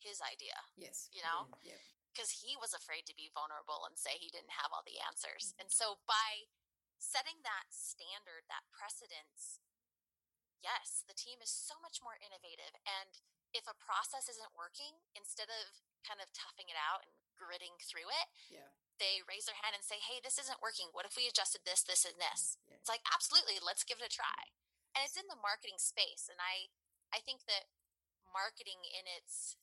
his 0.00 0.20
idea. 0.20 0.56
Yes. 0.76 1.08
You 1.12 1.24
know? 1.24 1.48
Yeah. 1.64 1.80
Because 2.12 2.44
he 2.44 2.56
was 2.56 2.76
afraid 2.76 3.08
to 3.08 3.16
be 3.16 3.32
vulnerable 3.32 3.88
and 3.88 3.96
say 3.96 4.16
he 4.20 4.30
didn't 4.32 4.54
have 4.60 4.70
all 4.70 4.84
the 4.84 5.00
answers. 5.00 5.56
Mm. 5.56 5.66
And 5.66 5.68
so 5.72 6.00
by 6.04 6.48
setting 7.04 7.44
that 7.44 7.68
standard, 7.70 8.48
that 8.48 8.64
precedence, 8.72 9.60
yes, 10.64 11.04
the 11.04 11.16
team 11.16 11.44
is 11.44 11.52
so 11.52 11.76
much 11.84 12.00
more 12.00 12.16
innovative. 12.16 12.72
And 12.88 13.20
if 13.52 13.68
a 13.68 13.76
process 13.76 14.26
isn't 14.32 14.56
working, 14.56 15.04
instead 15.12 15.52
of 15.52 15.84
kind 16.02 16.18
of 16.18 16.32
toughing 16.32 16.72
it 16.72 16.80
out 16.80 17.04
and 17.04 17.12
gritting 17.36 17.76
through 17.78 18.08
it, 18.08 18.28
yeah. 18.48 18.72
they 18.96 19.20
raise 19.28 19.46
their 19.46 19.60
hand 19.60 19.76
and 19.76 19.84
say, 19.84 20.00
Hey, 20.00 20.18
this 20.24 20.40
isn't 20.40 20.64
working. 20.64 20.90
What 20.90 21.06
if 21.06 21.14
we 21.14 21.28
adjusted 21.28 21.62
this, 21.68 21.84
this, 21.84 22.08
and 22.08 22.16
this? 22.16 22.56
Yeah. 22.64 22.80
It's 22.80 22.90
like, 22.90 23.04
absolutely, 23.12 23.60
let's 23.60 23.84
give 23.84 24.00
it 24.00 24.08
a 24.08 24.12
try. 24.12 24.52
And 24.96 25.04
it's 25.04 25.18
in 25.18 25.28
the 25.28 25.38
marketing 25.38 25.78
space. 25.78 26.26
And 26.26 26.40
I 26.40 26.72
I 27.14 27.22
think 27.22 27.46
that 27.46 27.70
marketing 28.26 28.82
in 28.90 29.06
its 29.06 29.54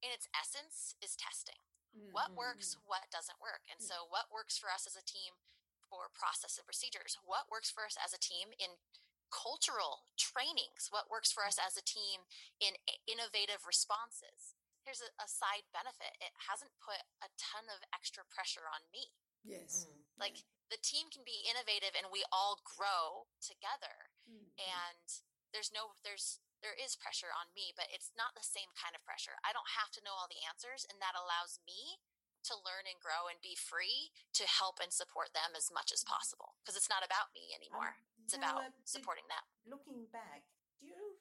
in 0.00 0.08
its 0.14 0.30
essence 0.32 0.94
is 1.02 1.18
testing. 1.18 1.58
Mm-hmm. 1.92 2.14
What 2.14 2.36
works, 2.36 2.76
mm-hmm. 2.76 2.88
what 2.88 3.10
doesn't 3.10 3.42
work. 3.42 3.66
And 3.66 3.80
so 3.82 4.06
what 4.06 4.30
works 4.30 4.60
for 4.60 4.70
us 4.70 4.86
as 4.86 4.94
a 4.94 5.04
team 5.04 5.40
for 5.88 6.12
process 6.12 6.60
and 6.60 6.68
procedures? 6.68 7.16
What 7.24 7.48
works 7.48 7.72
for 7.72 7.88
us 7.88 7.96
as 7.98 8.12
a 8.12 8.20
team 8.20 8.52
in 8.60 8.78
cultural 9.28 10.08
trainings? 10.16 10.88
What 10.88 11.12
works 11.12 11.32
for 11.32 11.44
us 11.44 11.60
as 11.60 11.76
a 11.76 11.84
team 11.84 12.28
in 12.60 12.76
innovative 13.08 13.64
responses? 13.64 14.56
Here's 14.84 15.04
a, 15.04 15.12
a 15.20 15.28
side 15.28 15.68
benefit 15.72 16.16
it 16.20 16.32
hasn't 16.48 16.72
put 16.80 17.04
a 17.20 17.28
ton 17.36 17.68
of 17.68 17.84
extra 17.92 18.24
pressure 18.24 18.64
on 18.68 18.88
me. 18.88 19.12
Yes. 19.44 19.84
Mm. 19.84 20.04
Like 20.16 20.44
the 20.72 20.80
team 20.80 21.08
can 21.12 21.24
be 21.24 21.44
innovative 21.44 21.96
and 21.96 22.12
we 22.12 22.24
all 22.32 22.60
grow 22.64 23.28
together. 23.40 24.12
Mm. 24.28 24.52
And 24.56 25.04
there's 25.52 25.72
no, 25.72 25.96
there's, 26.04 26.40
there 26.60 26.76
is 26.76 26.98
pressure 26.98 27.30
on 27.32 27.54
me, 27.54 27.72
but 27.72 27.88
it's 27.88 28.10
not 28.18 28.34
the 28.34 28.44
same 28.44 28.74
kind 28.74 28.92
of 28.92 29.04
pressure. 29.06 29.38
I 29.46 29.54
don't 29.54 29.78
have 29.78 29.94
to 29.94 30.02
know 30.02 30.12
all 30.12 30.26
the 30.26 30.42
answers, 30.42 30.82
and 30.90 30.98
that 30.98 31.14
allows 31.14 31.62
me 31.62 32.02
to 32.46 32.54
learn 32.54 32.86
and 32.86 33.00
grow 33.02 33.26
and 33.26 33.42
be 33.42 33.58
free 33.58 34.14
to 34.38 34.44
help 34.46 34.78
and 34.78 34.94
support 34.94 35.34
them 35.34 35.56
as 35.56 35.72
much 35.72 35.90
as 35.90 36.06
possible 36.06 36.58
because 36.62 36.78
it's 36.78 36.90
not 36.90 37.02
about 37.02 37.34
me 37.34 37.50
anymore. 37.56 37.98
Um, 37.98 38.22
it's 38.22 38.36
about 38.36 38.70
supporting 38.84 39.26
them. 39.26 39.44
Looking 39.66 40.06
back, 40.12 40.46
do 40.78 40.86
you 40.86 41.18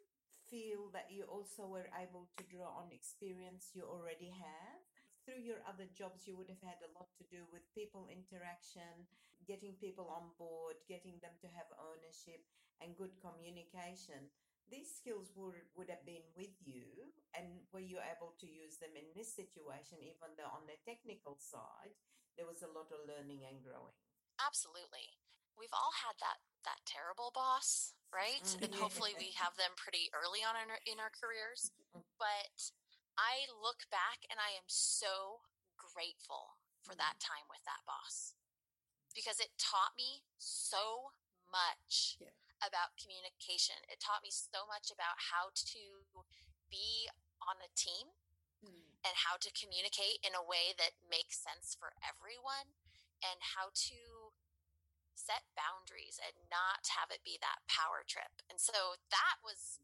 feel 0.47 0.91
that 0.93 1.11
you 1.11 1.27
also 1.27 1.67
were 1.67 1.91
able 1.95 2.29
to 2.39 2.43
draw 2.47 2.71
on 2.79 2.91
experience 2.91 3.75
you 3.75 3.83
already 3.83 4.31
have 4.31 4.79
through 5.27 5.43
your 5.43 5.59
other 5.67 5.83
jobs, 5.91 6.23
you 6.23 6.39
would 6.39 6.47
have 6.47 6.63
had 6.63 6.79
a 6.79 6.93
lot 6.95 7.11
to 7.19 7.27
do 7.27 7.43
with 7.51 7.67
people 7.75 8.07
interaction, 8.07 9.03
getting 9.43 9.75
people 9.75 10.07
on 10.07 10.31
board, 10.39 10.79
getting 10.87 11.19
them 11.19 11.35
to 11.43 11.51
have 11.51 11.67
ownership 11.75 12.47
and 12.79 12.95
good 12.95 13.11
communication. 13.19 14.31
These 14.67 14.91
skills 14.91 15.31
would, 15.39 15.63
would 15.79 15.87
have 15.87 16.03
been 16.03 16.27
with 16.35 16.51
you, 16.67 17.15
and 17.31 17.63
were 17.71 17.83
you 17.83 18.03
able 18.03 18.35
to 18.39 18.47
use 18.47 18.77
them 18.83 18.99
in 18.99 19.07
this 19.15 19.31
situation, 19.31 20.03
even 20.03 20.35
though 20.35 20.51
on 20.51 20.67
the 20.67 20.75
technical 20.83 21.39
side, 21.39 21.95
there 22.35 22.49
was 22.49 22.61
a 22.61 22.71
lot 22.71 22.91
of 22.91 23.07
learning 23.07 23.47
and 23.47 23.63
growing? 23.63 23.95
Absolutely. 24.37 25.17
We've 25.55 25.73
all 25.73 25.95
had 26.03 26.19
that 26.21 26.43
that 26.67 26.83
terrible 26.83 27.31
boss, 27.31 27.95
right? 28.11 28.43
Mm-hmm. 28.43 28.67
And 28.67 28.73
hopefully 28.75 29.15
we 29.15 29.31
have 29.39 29.55
them 29.55 29.71
pretty 29.79 30.11
early 30.11 30.43
on 30.43 30.59
in 30.59 30.67
our, 30.67 30.81
in 30.83 30.97
our 30.99 31.13
careers. 31.15 31.71
But 32.19 32.75
I 33.15 33.47
look 33.55 33.87
back 33.87 34.27
and 34.27 34.35
I 34.35 34.51
am 34.59 34.67
so 34.67 35.47
grateful 35.79 36.59
for 36.83 36.91
that 36.99 37.23
time 37.23 37.47
with 37.47 37.63
that 37.63 37.87
boss 37.87 38.35
because 39.15 39.39
it 39.39 39.55
taught 39.57 39.95
me 39.95 40.27
so 40.37 41.15
much 41.49 42.19
Yeah. 42.19 42.35
About 42.61 42.97
communication. 42.97 43.75
It 43.87 43.99
taught 43.99 44.23
me 44.25 44.31
so 44.33 44.65
much 44.65 44.89
about 44.89 45.17
how 45.31 45.53
to 45.53 45.81
be 46.69 47.07
on 47.41 47.61
a 47.61 47.69
team 47.77 48.13
Mm. 48.65 48.97
and 49.05 49.13
how 49.21 49.37
to 49.37 49.51
communicate 49.53 50.17
in 50.25 50.33
a 50.33 50.41
way 50.41 50.73
that 50.73 50.97
makes 51.07 51.37
sense 51.37 51.75
for 51.77 51.93
everyone 52.01 52.73
and 53.21 53.37
how 53.53 53.69
to 53.69 54.33
set 55.13 55.45
boundaries 55.55 56.17
and 56.17 56.49
not 56.49 56.87
have 56.97 57.11
it 57.11 57.23
be 57.23 57.37
that 57.37 57.61
power 57.67 58.03
trip. 58.03 58.41
And 58.49 58.59
so 58.59 58.97
that 59.09 59.37
was 59.43 59.79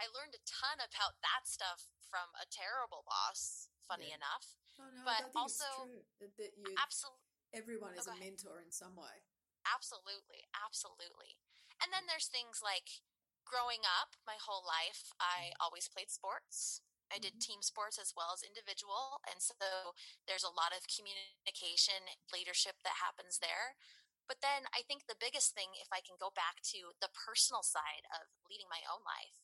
I 0.00 0.06
learned 0.06 0.34
a 0.34 0.38
ton 0.46 0.78
about 0.78 1.20
that 1.22 1.46
stuff 1.46 1.90
from 2.08 2.34
a 2.40 2.46
terrible 2.46 3.02
boss, 3.02 3.68
funny 3.86 4.08
Yeah. 4.10 4.14
enough. 4.22 4.56
Oh, 4.78 4.90
no, 4.90 5.02
But 5.04 5.34
also- 5.34 5.86
that, 6.20 6.36
that 6.36 6.56
you, 6.56 6.74
Absolutely 6.78 7.20
everyone 7.52 7.98
is 7.98 8.06
Oh, 8.06 8.12
a 8.12 8.16
mentor 8.16 8.60
in 8.60 8.70
some 8.70 8.94
way. 8.94 9.24
Absolutely, 9.66 10.46
absolutely. 10.54 11.38
And 11.82 11.90
then 11.94 12.06
mm. 12.06 12.10
there's 12.10 12.30
things 12.30 12.60
like 12.62 13.02
growing 13.46 13.86
up 13.86 14.18
my 14.28 14.36
whole 14.36 14.62
life, 14.62 15.10
I 15.16 15.54
mm. 15.54 15.58
always 15.62 15.88
played 15.88 16.12
sports. 16.12 16.82
I 17.08 17.16
did 17.16 17.40
mm-hmm. 17.40 17.56
team 17.56 17.60
sports 17.64 17.96
as 17.96 18.12
well 18.12 18.36
as 18.36 18.44
individual. 18.44 19.24
And 19.24 19.40
so 19.40 19.96
there's 20.28 20.44
a 20.44 20.52
lot 20.52 20.76
of 20.76 20.84
communication, 20.84 22.04
leadership 22.28 22.84
that 22.84 23.00
happens 23.00 23.40
there. 23.40 23.80
But 24.28 24.44
then 24.44 24.68
I 24.76 24.84
think 24.84 25.08
the 25.08 25.16
biggest 25.16 25.56
thing, 25.56 25.72
if 25.80 25.88
I 25.88 26.04
can 26.04 26.20
go 26.20 26.28
back 26.28 26.60
to 26.76 26.92
the 27.00 27.08
personal 27.08 27.64
side 27.64 28.04
of 28.12 28.28
leading 28.44 28.68
my 28.68 28.84
own 28.84 29.00
life, 29.08 29.40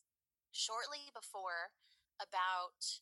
shortly 0.53 1.09
before 1.09 1.73
about 2.21 3.01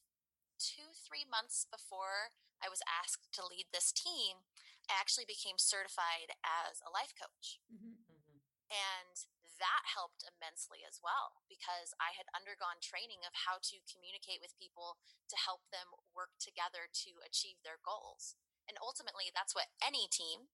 two, 0.55 0.95
three 0.95 1.27
months 1.27 1.67
before 1.67 2.31
I 2.63 2.71
was 2.71 2.79
asked 2.87 3.27
to 3.35 3.43
lead 3.43 3.67
this 3.75 3.91
team, 3.91 4.47
actually 4.89 5.25
became 5.27 5.57
certified 5.57 6.35
as 6.43 6.81
a 6.83 6.91
life 6.91 7.13
coach. 7.17 7.59
hmm 7.69 7.95
Mhm. 8.09 8.41
And 8.71 9.15
that 9.61 9.83
helped 9.85 10.25
immensely 10.25 10.81
as 10.83 10.99
well 11.03 11.45
because 11.47 11.93
I 12.01 12.11
had 12.17 12.27
undergone 12.33 12.81
training 12.81 13.21
of 13.23 13.45
how 13.47 13.61
to 13.61 13.85
communicate 13.85 14.41
with 14.41 14.57
people 14.57 14.97
to 15.29 15.37
help 15.37 15.61
them 15.69 15.93
work 16.15 16.33
together 16.41 16.89
to 17.05 17.11
achieve 17.23 17.61
their 17.61 17.77
goals. 17.79 18.35
And 18.67 18.79
ultimately, 18.81 19.29
that's 19.31 19.53
what 19.53 19.71
any 19.83 20.07
team, 20.09 20.49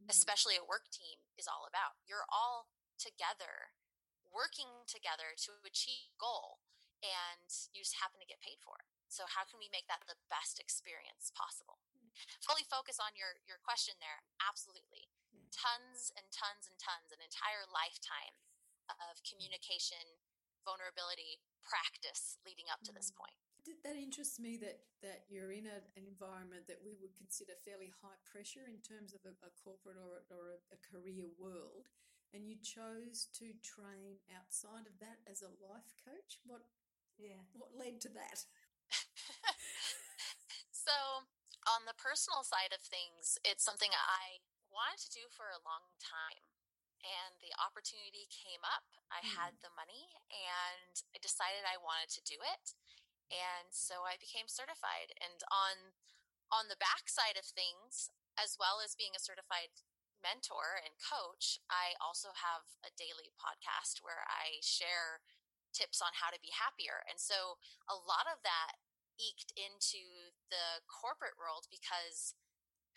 Mm-hmm. 0.00 0.10
especially 0.10 0.56
a 0.56 0.64
work 0.66 0.90
team, 0.90 1.22
is 1.38 1.46
all 1.48 1.64
about. 1.68 1.96
You're 2.06 2.26
all 2.28 2.68
together, 2.98 3.74
working 4.26 4.84
together 4.86 5.34
to 5.46 5.52
achieve 5.64 6.10
a 6.14 6.18
goal, 6.20 6.60
and 7.02 7.48
you 7.72 7.82
just 7.86 8.00
happen 8.02 8.20
to 8.20 8.26
get 8.28 8.42
paid 8.42 8.58
for 8.62 8.76
it. 8.82 8.88
So, 9.08 9.24
how 9.30 9.44
can 9.46 9.58
we 9.62 9.70
make 9.70 9.86
that 9.88 10.04
the 10.08 10.18
best 10.28 10.58
experience 10.58 11.30
possible? 11.34 11.80
Fully 12.42 12.64
focus 12.66 12.98
on 13.02 13.14
your, 13.18 13.40
your 13.46 13.58
question 13.62 13.96
there. 13.98 14.22
Absolutely. 14.42 15.08
Tons 15.54 16.10
and 16.18 16.26
tons 16.34 16.66
and 16.66 16.76
tons, 16.78 17.10
an 17.14 17.22
entire 17.22 17.62
lifetime 17.70 18.34
of 18.90 19.22
communication, 19.22 20.20
vulnerability, 20.66 21.40
practice 21.64 22.36
leading 22.44 22.66
up 22.68 22.82
to 22.84 22.92
this 22.92 23.10
Mm. 23.10 23.16
point. 23.24 23.36
Th- 23.64 23.80
That 23.82 23.96
interests 23.96 24.38
me 24.38 24.56
that, 24.58 24.84
that 25.00 25.24
you're 25.28 25.50
in 25.52 25.66
a, 25.66 25.80
an 25.96 26.04
environment 26.06 26.66
that 26.68 26.82
we 26.84 26.94
would 27.00 27.16
consider 27.16 27.54
fairly 27.64 27.88
high 28.02 28.18
pressure 28.28 28.66
in 28.68 28.80
terms 28.82 29.14
of 29.14 29.24
a, 29.24 29.32
a 29.46 29.50
corporate 29.62 29.96
or, 29.96 30.24
or 30.28 30.52
a, 30.52 30.58
a 30.74 30.78
career 30.84 31.24
world, 31.38 31.88
and 32.34 32.44
you 32.46 32.56
chose 32.60 33.26
to 33.40 33.54
train 33.62 34.18
outside 34.36 34.84
of 34.86 34.98
that 35.00 35.20
as 35.30 35.40
a 35.40 35.48
life 35.64 35.94
coach. 36.04 36.40
What 36.44 36.62
Yeah. 37.16 37.40
what 37.54 37.72
led 37.76 38.00
to 38.02 38.08
that? 38.10 38.44
so, 40.72 40.92
on 41.66 41.84
the 41.88 41.96
personal 41.96 42.44
side 42.44 42.72
of 42.72 42.80
things, 42.84 43.38
it's 43.44 43.64
something 43.64 43.90
I 43.92 44.44
wanted 44.68 45.00
to 45.06 45.10
do 45.10 45.26
for 45.30 45.48
a 45.50 45.62
long 45.62 45.94
time. 46.00 46.44
And 47.04 47.36
the 47.44 47.52
opportunity 47.60 48.24
came 48.32 48.64
up. 48.64 48.88
I 49.12 49.20
Hmm. 49.20 49.36
had 49.36 49.52
the 49.60 49.70
money 49.76 50.16
and 50.32 51.02
I 51.14 51.18
decided 51.20 51.64
I 51.64 51.76
wanted 51.76 52.08
to 52.16 52.22
do 52.24 52.40
it. 52.40 52.74
And 53.30 53.74
so 53.74 54.04
I 54.04 54.16
became 54.16 54.48
certified. 54.48 55.12
And 55.20 55.42
on 55.50 55.94
on 56.52 56.68
the 56.68 56.76
backside 56.76 57.36
of 57.36 57.44
things, 57.44 58.10
as 58.38 58.56
well 58.58 58.78
as 58.78 58.94
being 58.94 59.16
a 59.16 59.18
certified 59.18 59.82
mentor 60.22 60.76
and 60.76 60.94
coach, 61.00 61.58
I 61.68 61.96
also 61.98 62.32
have 62.32 62.78
a 62.84 62.92
daily 62.94 63.32
podcast 63.34 64.00
where 64.00 64.24
I 64.28 64.60
share 64.62 65.20
tips 65.72 66.00
on 66.00 66.14
how 66.14 66.30
to 66.30 66.38
be 66.38 66.54
happier. 66.54 67.02
And 67.10 67.18
so 67.18 67.58
a 67.90 67.96
lot 67.96 68.30
of 68.30 68.42
that 68.44 68.78
eked 69.18 69.54
into 69.56 70.32
the 70.50 70.82
corporate 70.90 71.38
world 71.38 71.66
because 71.70 72.34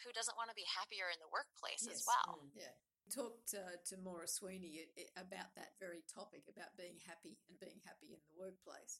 who 0.05 0.13
doesn't 0.13 0.37
want 0.37 0.49
to 0.49 0.57
be 0.57 0.67
happier 0.67 1.09
in 1.09 1.17
the 1.21 1.29
workplace 1.29 1.85
as 1.89 2.05
well? 2.05 2.41
Mm. 2.41 2.53
Yeah. 2.53 2.75
Talked 3.07 3.55
uh, 3.55 3.79
to 3.87 3.95
Maura 4.03 4.27
Sweeney 4.27 4.83
about 5.15 5.55
that 5.55 5.79
very 5.79 6.03
topic 6.11 6.43
about 6.51 6.75
being 6.75 6.99
happy 7.07 7.39
and 7.47 7.55
being 7.55 7.79
happy 7.87 8.11
in 8.11 8.19
the 8.27 8.35
workplace. 8.35 8.99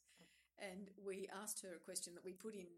And 0.58 0.90
we 0.96 1.28
asked 1.28 1.62
her 1.62 1.76
a 1.76 1.84
question 1.84 2.16
that 2.16 2.24
we 2.24 2.32
put 2.32 2.56
in 2.56 2.72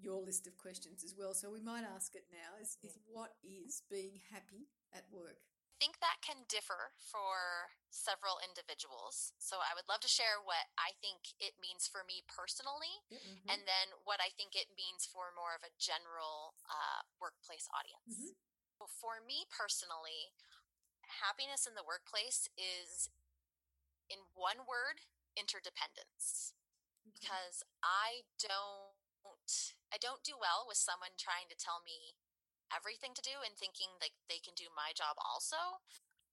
your 0.00 0.24
list 0.24 0.48
of 0.48 0.56
questions 0.56 1.04
as 1.04 1.14
well. 1.14 1.36
So 1.36 1.52
we 1.52 1.60
might 1.60 1.84
ask 1.84 2.16
it 2.16 2.24
now 2.32 2.56
is, 2.56 2.80
is 2.82 2.96
what 3.04 3.36
is 3.44 3.84
being 3.92 4.24
happy 4.32 4.72
at 4.96 5.04
work? 5.12 5.44
I 5.80 5.88
think 5.88 5.96
that 6.04 6.20
can 6.20 6.44
differ 6.44 6.92
for 7.00 7.72
several 7.88 8.36
individuals. 8.44 9.32
So 9.40 9.64
I 9.64 9.72
would 9.72 9.88
love 9.88 10.04
to 10.04 10.12
share 10.12 10.36
what 10.36 10.68
I 10.76 10.92
think 11.00 11.32
it 11.40 11.56
means 11.56 11.88
for 11.88 12.04
me 12.04 12.20
personally, 12.28 13.00
Mhm. 13.08 13.48
and 13.48 13.64
then 13.64 13.88
what 14.04 14.20
I 14.20 14.28
think 14.36 14.52
it 14.54 14.68
means 14.76 15.06
for 15.08 15.32
more 15.32 15.56
of 15.56 15.64
a 15.64 15.70
general 15.80 16.52
uh, 16.68 17.00
workplace 17.18 17.66
audience. 17.72 18.12
Mhm. 18.12 18.36
So 18.76 18.86
For 19.00 19.20
me 19.24 19.46
personally, 19.48 20.34
happiness 21.24 21.66
in 21.66 21.72
the 21.74 21.82
workplace 21.82 22.46
is, 22.58 23.08
in 24.10 24.20
one 24.34 24.66
word, 24.66 25.00
interdependence. 25.34 26.52
Because 27.04 27.64
I 27.82 28.26
don't, 28.38 29.72
I 29.90 29.96
don't 29.96 30.22
do 30.22 30.36
well 30.36 30.66
with 30.68 30.76
someone 30.76 31.16
trying 31.16 31.48
to 31.48 31.54
tell 31.56 31.80
me 31.80 32.16
everything 32.72 33.12
to 33.18 33.24
do 33.24 33.42
and 33.42 33.54
thinking 33.58 33.98
like 33.98 34.14
they 34.30 34.38
can 34.42 34.54
do 34.54 34.70
my 34.72 34.94
job 34.94 35.18
also. 35.20 35.82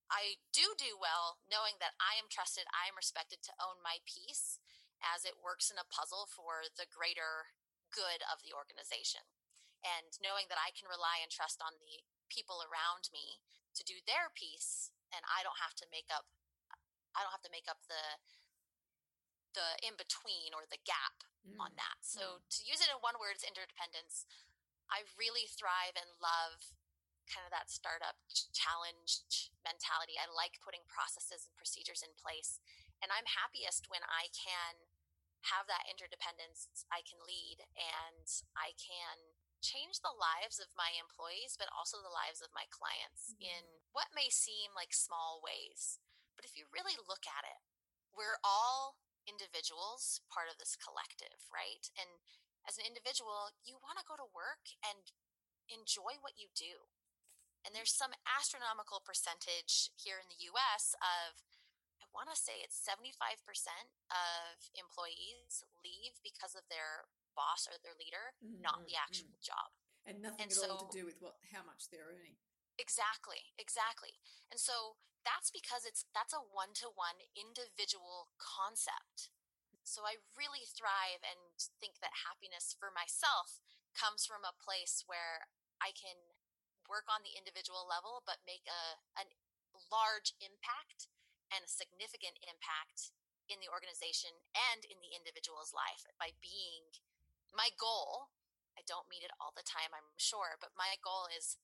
I 0.08 0.40
do 0.56 0.72
do 0.80 0.96
well 0.96 1.44
knowing 1.52 1.82
that 1.84 2.00
I 2.00 2.16
am 2.16 2.32
trusted, 2.32 2.64
I 2.72 2.88
am 2.88 2.96
respected 2.96 3.44
to 3.44 3.58
own 3.60 3.84
my 3.84 4.00
piece 4.08 4.62
as 5.04 5.28
it 5.28 5.44
works 5.44 5.68
in 5.68 5.78
a 5.78 5.86
puzzle 5.86 6.26
for 6.32 6.64
the 6.72 6.88
greater 6.88 7.52
good 7.92 8.24
of 8.26 8.40
the 8.40 8.56
organization. 8.56 9.28
And 9.84 10.16
knowing 10.24 10.48
that 10.50 10.60
I 10.60 10.72
can 10.74 10.88
rely 10.88 11.20
and 11.22 11.30
trust 11.30 11.60
on 11.60 11.78
the 11.78 12.08
people 12.32 12.64
around 12.64 13.12
me 13.12 13.44
to 13.76 13.84
do 13.84 14.00
their 14.08 14.32
piece 14.32 14.90
and 15.12 15.24
I 15.28 15.44
don't 15.44 15.60
have 15.62 15.76
to 15.84 15.88
make 15.92 16.08
up 16.12 16.28
I 17.16 17.26
don't 17.26 17.34
have 17.34 17.46
to 17.46 17.54
make 17.54 17.68
up 17.68 17.84
the 17.90 18.20
the 19.58 19.68
in 19.84 19.98
between 19.98 20.54
or 20.54 20.64
the 20.70 20.80
gap 20.86 21.28
Mm. 21.48 21.64
on 21.64 21.72
that. 21.80 22.04
So 22.04 22.44
to 22.44 22.60
use 22.68 22.84
it 22.84 22.92
in 22.92 23.00
one 23.00 23.16
word, 23.24 23.40
it's 23.40 23.48
interdependence. 23.48 24.28
I 24.88 25.04
really 25.20 25.48
thrive 25.48 25.96
and 25.96 26.18
love 26.20 26.76
kind 27.28 27.44
of 27.44 27.52
that 27.52 27.68
startup 27.68 28.16
ch- 28.32 28.48
challenge 28.56 29.52
mentality. 29.62 30.16
I 30.16 30.32
like 30.32 30.64
putting 30.64 30.88
processes 30.88 31.44
and 31.48 31.56
procedures 31.60 32.00
in 32.04 32.16
place. 32.16 32.64
And 33.04 33.12
I'm 33.12 33.28
happiest 33.28 33.92
when 33.92 34.02
I 34.08 34.32
can 34.32 34.88
have 35.54 35.68
that 35.70 35.86
interdependence. 35.86 36.88
I 36.90 37.04
can 37.04 37.20
lead 37.24 37.68
and 37.78 38.28
I 38.56 38.74
can 38.80 39.38
change 39.62 40.00
the 40.00 40.14
lives 40.14 40.58
of 40.62 40.72
my 40.78 40.96
employees, 40.96 41.60
but 41.60 41.70
also 41.74 42.00
the 42.00 42.14
lives 42.14 42.42
of 42.42 42.54
my 42.56 42.66
clients 42.70 43.34
Mhm. 43.36 43.42
in 43.42 43.64
what 43.92 44.14
may 44.14 44.30
seem 44.30 44.74
like 44.74 44.94
small 44.94 45.42
ways. 45.42 46.00
But 46.36 46.46
if 46.46 46.56
you 46.56 46.68
really 46.72 46.96
look 46.98 47.26
at 47.28 47.44
it, 47.44 47.62
we're 48.14 48.40
all 48.44 48.98
individuals, 49.26 50.22
part 50.30 50.50
of 50.50 50.58
this 50.58 50.76
collective, 50.76 51.50
right? 51.52 51.90
And 51.98 52.22
as 52.68 52.76
an 52.76 52.86
individual, 52.86 53.56
you 53.64 53.80
want 53.80 53.98
to 53.98 54.06
go 54.06 54.20
to 54.20 54.28
work 54.36 54.76
and 54.84 55.16
enjoy 55.72 56.20
what 56.20 56.36
you 56.36 56.52
do. 56.52 56.92
And 57.64 57.76
there's 57.76 57.96
some 57.96 58.16
astronomical 58.24 59.04
percentage 59.04 59.92
here 59.96 60.20
in 60.20 60.28
the 60.28 60.40
US 60.56 60.96
of, 61.00 61.44
I 62.00 62.08
want 62.12 62.32
to 62.32 62.38
say 62.38 62.64
it's 62.64 62.80
75% 62.80 63.40
of 64.12 64.72
employees 64.76 65.64
leave 65.84 66.20
because 66.24 66.56
of 66.56 66.68
their 66.72 67.08
boss 67.36 67.68
or 67.68 67.76
their 67.80 67.98
leader, 67.98 68.36
mm-hmm. 68.40 68.64
not 68.64 68.88
the 68.88 68.96
actual 68.96 69.36
mm-hmm. 69.36 69.48
job. 69.52 69.70
And 70.08 70.24
nothing 70.24 70.48
and 70.48 70.56
at 70.56 70.60
so, 70.60 70.72
all 70.72 70.88
to 70.88 70.96
do 70.96 71.04
with 71.04 71.20
what 71.20 71.36
how 71.52 71.68
much 71.68 71.92
they're 71.92 72.08
earning. 72.08 72.40
Exactly, 72.80 73.52
exactly. 73.60 74.24
And 74.48 74.56
so 74.56 74.96
that's 75.28 75.52
because 75.52 75.84
it's 75.84 76.08
that's 76.16 76.32
a 76.32 76.40
one-to-one 76.40 77.20
individual 77.36 78.32
concept. 78.40 79.28
So 79.88 80.04
I 80.04 80.20
really 80.36 80.68
thrive 80.68 81.24
and 81.24 81.56
think 81.80 82.04
that 82.04 82.28
happiness 82.28 82.76
for 82.76 82.92
myself 82.92 83.64
comes 83.96 84.28
from 84.28 84.44
a 84.44 84.52
place 84.52 85.08
where 85.08 85.48
I 85.80 85.96
can 85.96 86.36
work 86.92 87.08
on 87.08 87.24
the 87.24 87.40
individual 87.40 87.88
level 87.88 88.20
but 88.28 88.44
make 88.44 88.68
a 88.68 89.00
an 89.16 89.32
large 89.88 90.36
impact 90.44 91.08
and 91.48 91.64
a 91.64 91.72
significant 91.72 92.36
impact 92.44 93.16
in 93.48 93.64
the 93.64 93.72
organization 93.72 94.44
and 94.52 94.84
in 94.84 95.00
the 95.00 95.16
individual's 95.16 95.72
life 95.72 96.04
by 96.20 96.36
being 96.44 96.92
my 97.56 97.72
goal. 97.80 98.36
I 98.76 98.84
don't 98.84 99.08
meet 99.10 99.24
it 99.24 99.34
all 99.40 99.56
the 99.56 99.66
time, 99.66 99.96
I'm 99.96 100.14
sure, 100.20 100.60
but 100.60 100.76
my 100.76 101.00
goal 101.00 101.32
is 101.32 101.58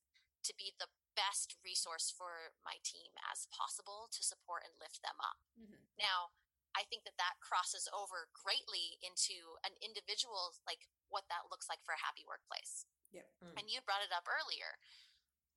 to 0.48 0.56
be 0.56 0.74
the 0.80 0.90
best 1.14 1.60
resource 1.62 2.10
for 2.10 2.56
my 2.64 2.80
team 2.82 3.14
as 3.30 3.52
possible 3.54 4.10
to 4.12 4.22
support 4.26 4.66
and 4.66 4.74
lift 4.80 5.04
them 5.04 5.20
up. 5.20 5.40
Mm-hmm. 5.56 5.78
Now, 6.00 6.34
I 6.74 6.84
think 6.90 7.06
that 7.06 7.18
that 7.22 7.38
crosses 7.38 7.86
over 7.94 8.30
greatly 8.34 8.98
into 9.02 9.62
an 9.62 9.78
individual, 9.80 10.58
like 10.66 10.90
what 11.10 11.30
that 11.30 11.50
looks 11.54 11.70
like 11.70 11.86
for 11.86 11.94
a 11.94 12.02
happy 12.02 12.26
workplace. 12.26 12.90
Yep. 13.14 13.30
Mm. 13.46 13.54
And 13.62 13.66
you 13.70 13.82
brought 13.86 14.02
it 14.02 14.10
up 14.10 14.26
earlier. 14.26 14.82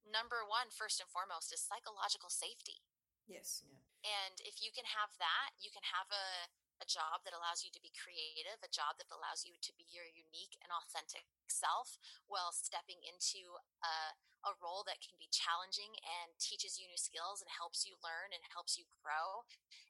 Number 0.05 0.45
one, 0.45 0.69
first 0.71 1.01
and 1.01 1.09
foremost, 1.09 1.51
is 1.51 1.65
psychological 1.65 2.29
safety. 2.29 2.85
Yes. 3.27 3.65
Yeah. 3.67 3.81
And 4.07 4.39
if 4.47 4.63
you 4.63 4.71
can 4.71 4.87
have 4.87 5.11
that, 5.19 5.57
you 5.59 5.73
can 5.75 5.83
have 5.83 6.07
a, 6.13 6.53
a 6.79 6.87
job 6.87 7.27
that 7.27 7.35
allows 7.35 7.67
you 7.67 7.75
to 7.75 7.83
be 7.83 7.91
creative, 7.91 8.63
a 8.63 8.71
job 8.71 9.01
that 9.03 9.11
allows 9.11 9.43
you 9.43 9.59
to 9.59 9.73
be 9.75 9.89
your 9.91 10.07
unique 10.07 10.55
and 10.63 10.71
authentic 10.71 11.27
self 11.51 11.99
while 12.31 12.55
stepping 12.55 13.03
into 13.03 13.59
a, 13.83 14.15
a 14.47 14.55
role 14.63 14.87
that 14.87 15.03
can 15.03 15.19
be 15.19 15.27
challenging 15.29 15.99
and 16.07 16.39
teaches 16.39 16.79
you 16.79 16.87
new 16.87 16.97
skills 16.97 17.43
and 17.43 17.51
helps 17.51 17.83
you 17.83 17.99
learn 17.99 18.31
and 18.31 18.55
helps 18.55 18.79
you 18.79 18.87
grow 19.03 19.43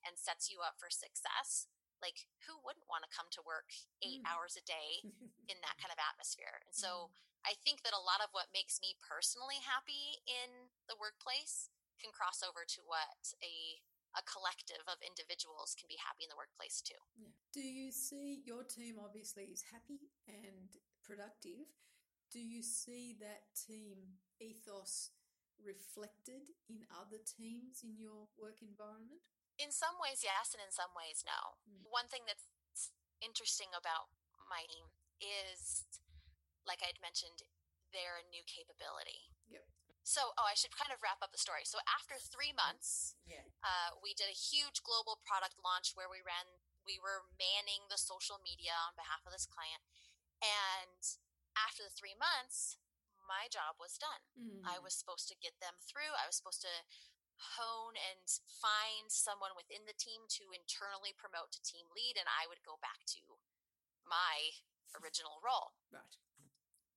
and 0.02 0.16
sets 0.16 0.48
you 0.48 0.64
up 0.64 0.80
for 0.80 0.88
success. 0.88 1.68
Like, 2.00 2.28
who 2.48 2.56
wouldn't 2.60 2.88
want 2.88 3.04
to 3.04 3.12
come 3.12 3.28
to 3.36 3.44
work 3.44 3.72
eight 4.00 4.24
mm. 4.24 4.28
hours 4.28 4.56
a 4.56 4.64
day 4.64 5.04
in 5.52 5.60
that 5.60 5.80
kind 5.80 5.92
of 5.92 6.00
atmosphere? 6.00 6.60
And 6.64 6.72
so, 6.72 7.12
mm. 7.12 7.24
I 7.46 7.54
think 7.62 7.86
that 7.86 7.94
a 7.94 8.02
lot 8.02 8.24
of 8.24 8.34
what 8.34 8.50
makes 8.50 8.82
me 8.82 8.98
personally 8.98 9.62
happy 9.62 10.18
in 10.26 10.72
the 10.90 10.98
workplace 10.98 11.70
can 12.02 12.10
cross 12.10 12.42
over 12.42 12.66
to 12.66 12.80
what 12.84 13.32
a 13.38 13.80
a 14.16 14.24
collective 14.24 14.80
of 14.88 14.96
individuals 15.04 15.76
can 15.76 15.84
be 15.92 16.00
happy 16.00 16.24
in 16.24 16.32
the 16.32 16.40
workplace 16.40 16.80
too. 16.80 16.96
Yeah. 17.20 17.36
Do 17.52 17.60
you 17.60 17.92
see 17.92 18.40
your 18.48 18.64
team 18.64 18.96
obviously 18.96 19.52
is 19.52 19.60
happy 19.68 20.08
and 20.24 20.72
productive? 21.04 21.68
Do 22.32 22.40
you 22.40 22.64
see 22.64 23.14
that 23.20 23.52
team 23.52 24.16
ethos 24.40 25.14
reflected 25.60 26.52
in 26.68 26.84
other 26.92 27.20
teams 27.20 27.80
in 27.80 27.96
your 27.96 28.28
work 28.36 28.60
environment? 28.60 29.24
In 29.56 29.72
some 29.72 29.96
ways, 29.96 30.20
yes, 30.20 30.52
and 30.52 30.60
in 30.60 30.68
some 30.68 30.92
ways, 30.92 31.24
no. 31.24 31.56
Mm. 31.64 31.88
One 31.88 32.12
thing 32.12 32.28
that's 32.28 32.44
interesting 33.24 33.72
about 33.72 34.12
my 34.46 34.68
team 34.68 34.92
is, 35.16 35.88
like 36.68 36.84
I'd 36.84 37.00
mentioned, 37.00 37.48
they're 37.90 38.20
a 38.20 38.28
new 38.28 38.44
capability. 38.44 39.32
Yep. 39.48 39.64
So, 40.06 40.36
oh, 40.38 40.46
I 40.46 40.54
should 40.54 40.76
kind 40.76 40.94
of 40.94 41.02
wrap 41.02 41.18
up 41.24 41.34
the 41.34 41.40
story. 41.40 41.66
So, 41.66 41.82
after 41.88 42.14
three 42.20 42.54
months, 42.54 43.18
yeah. 43.26 43.42
uh, 43.64 43.96
we 43.98 44.14
did 44.14 44.30
a 44.30 44.36
huge 44.36 44.84
global 44.86 45.18
product 45.24 45.58
launch 45.58 45.96
where 45.98 46.06
we 46.06 46.22
ran, 46.22 46.62
we 46.86 47.00
were 47.00 47.26
manning 47.34 47.90
the 47.90 47.98
social 47.98 48.38
media 48.38 48.76
on 48.86 48.94
behalf 48.94 49.24
of 49.26 49.34
this 49.34 49.48
client. 49.48 49.82
And 50.38 51.00
after 51.58 51.82
the 51.82 51.90
three 51.90 52.14
months, 52.14 52.78
my 53.26 53.50
job 53.52 53.76
was 53.76 53.98
done. 54.00 54.22
Mm. 54.38 54.62
I 54.64 54.80
was 54.80 54.94
supposed 54.96 55.28
to 55.28 55.36
get 55.38 55.58
them 55.58 55.76
through. 55.82 56.14
I 56.16 56.26
was 56.26 56.38
supposed 56.38 56.62
to 56.64 56.86
hone 57.60 57.94
and 58.00 58.24
find 58.48 59.12
someone 59.12 59.52
within 59.52 59.84
the 59.84 59.96
team 59.96 60.24
to 60.40 60.56
internally 60.56 61.12
promote 61.12 61.52
to 61.52 61.60
team 61.60 61.92
lead, 61.92 62.16
and 62.16 62.26
I 62.26 62.48
would 62.48 62.64
go 62.64 62.80
back 62.80 63.04
to 63.18 63.36
my 64.08 64.56
original 64.96 65.42
role. 65.44 65.76
Right. 65.92 66.16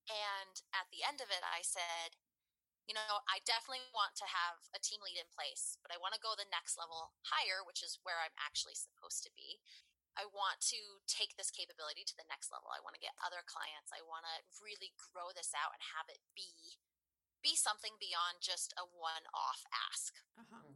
And 0.08 0.56
at 0.74 0.90
the 0.90 1.06
end 1.06 1.20
of 1.22 1.30
it, 1.30 1.44
I 1.44 1.62
said, 1.62 2.18
you 2.90 2.98
know, 2.98 3.22
I 3.30 3.46
definitely 3.46 3.86
want 3.94 4.18
to 4.18 4.26
have 4.26 4.66
a 4.74 4.82
team 4.82 5.06
lead 5.06 5.22
in 5.22 5.30
place, 5.30 5.78
but 5.86 5.94
I 5.94 6.02
want 6.02 6.18
to 6.18 6.24
go 6.26 6.34
the 6.34 6.50
next 6.50 6.74
level 6.74 7.14
higher, 7.22 7.62
which 7.62 7.86
is 7.86 8.02
where 8.02 8.18
I'm 8.18 8.34
actually 8.42 8.74
supposed 8.74 9.22
to 9.28 9.32
be. 9.38 9.62
I 10.20 10.28
want 10.28 10.60
to 10.76 11.00
take 11.08 11.40
this 11.40 11.48
capability 11.48 12.04
to 12.04 12.18
the 12.20 12.28
next 12.28 12.52
level. 12.52 12.68
I 12.76 12.84
want 12.84 13.00
to 13.00 13.06
get 13.06 13.16
other 13.24 13.40
clients. 13.48 13.96
I 13.96 14.04
want 14.04 14.28
to 14.28 14.44
really 14.60 14.92
grow 15.00 15.32
this 15.32 15.56
out 15.56 15.72
and 15.72 15.96
have 15.96 16.12
it 16.12 16.20
be 16.36 16.76
be 17.40 17.56
something 17.56 17.96
beyond 18.04 18.44
just 18.44 18.76
a 18.76 18.84
one-off 18.84 19.64
ask. 19.72 20.12
Uh-huh. 20.36 20.60
And 20.60 20.76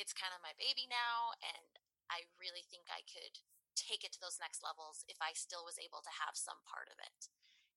it's 0.00 0.16
kind 0.16 0.32
of 0.32 0.40
my 0.40 0.56
baby 0.56 0.88
now, 0.88 1.36
and 1.44 1.76
I 2.08 2.24
really 2.40 2.64
think 2.64 2.88
I 2.88 3.04
could 3.04 3.44
take 3.76 4.00
it 4.00 4.16
to 4.16 4.22
those 4.22 4.40
next 4.40 4.64
levels 4.64 5.04
if 5.12 5.20
I 5.20 5.36
still 5.36 5.60
was 5.60 5.76
able 5.76 6.00
to 6.00 6.20
have 6.24 6.40
some 6.40 6.64
part 6.64 6.88
of 6.88 6.96
it. 7.04 7.28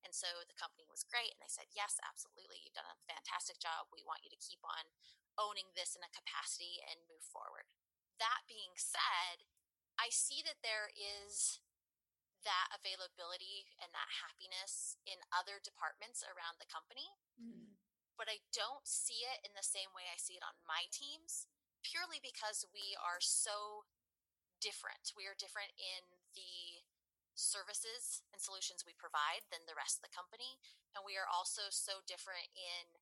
And 0.06 0.16
so 0.16 0.48
the 0.48 0.56
company 0.56 0.88
was 0.88 1.04
great. 1.04 1.36
And 1.36 1.42
they 1.44 1.52
said, 1.52 1.68
yes, 1.76 2.00
absolutely. 2.00 2.64
You've 2.64 2.80
done 2.80 2.88
a 2.88 3.04
fantastic 3.12 3.60
job. 3.60 3.92
We 3.92 4.08
want 4.08 4.24
you 4.24 4.32
to 4.32 4.40
keep 4.40 4.64
on 4.64 4.94
owning 5.36 5.76
this 5.76 5.98
in 5.98 6.06
a 6.06 6.16
capacity 6.16 6.80
and 6.80 7.12
move 7.12 7.28
forward. 7.28 7.68
That 8.24 8.48
being 8.48 8.78
said, 8.80 9.44
I 9.98 10.14
see 10.14 10.46
that 10.46 10.62
there 10.62 10.94
is 10.94 11.60
that 12.46 12.70
availability 12.72 13.76
and 13.82 13.92
that 13.92 14.24
happiness 14.24 14.96
in 15.04 15.20
other 15.34 15.60
departments 15.60 16.24
around 16.24 16.62
the 16.62 16.70
company. 16.70 17.18
Mm. 17.36 17.76
But 18.16 18.32
I 18.32 18.46
don't 18.50 18.86
see 18.86 19.26
it 19.26 19.46
in 19.46 19.54
the 19.54 19.66
same 19.66 19.94
way 19.94 20.10
I 20.10 20.18
see 20.18 20.38
it 20.38 20.46
on 20.46 20.58
my 20.66 20.90
teams, 20.90 21.46
purely 21.86 22.18
because 22.18 22.66
we 22.74 22.98
are 22.98 23.22
so 23.22 23.86
different. 24.58 25.14
We 25.14 25.30
are 25.30 25.38
different 25.38 25.78
in 25.78 26.18
the 26.34 26.82
services 27.38 28.26
and 28.34 28.42
solutions 28.42 28.82
we 28.82 28.98
provide 28.98 29.46
than 29.54 29.70
the 29.70 29.78
rest 29.78 30.02
of 30.02 30.10
the 30.10 30.14
company. 30.14 30.58
And 30.98 31.06
we 31.06 31.14
are 31.14 31.30
also 31.30 31.70
so 31.70 32.02
different 32.10 32.50
in 32.58 32.98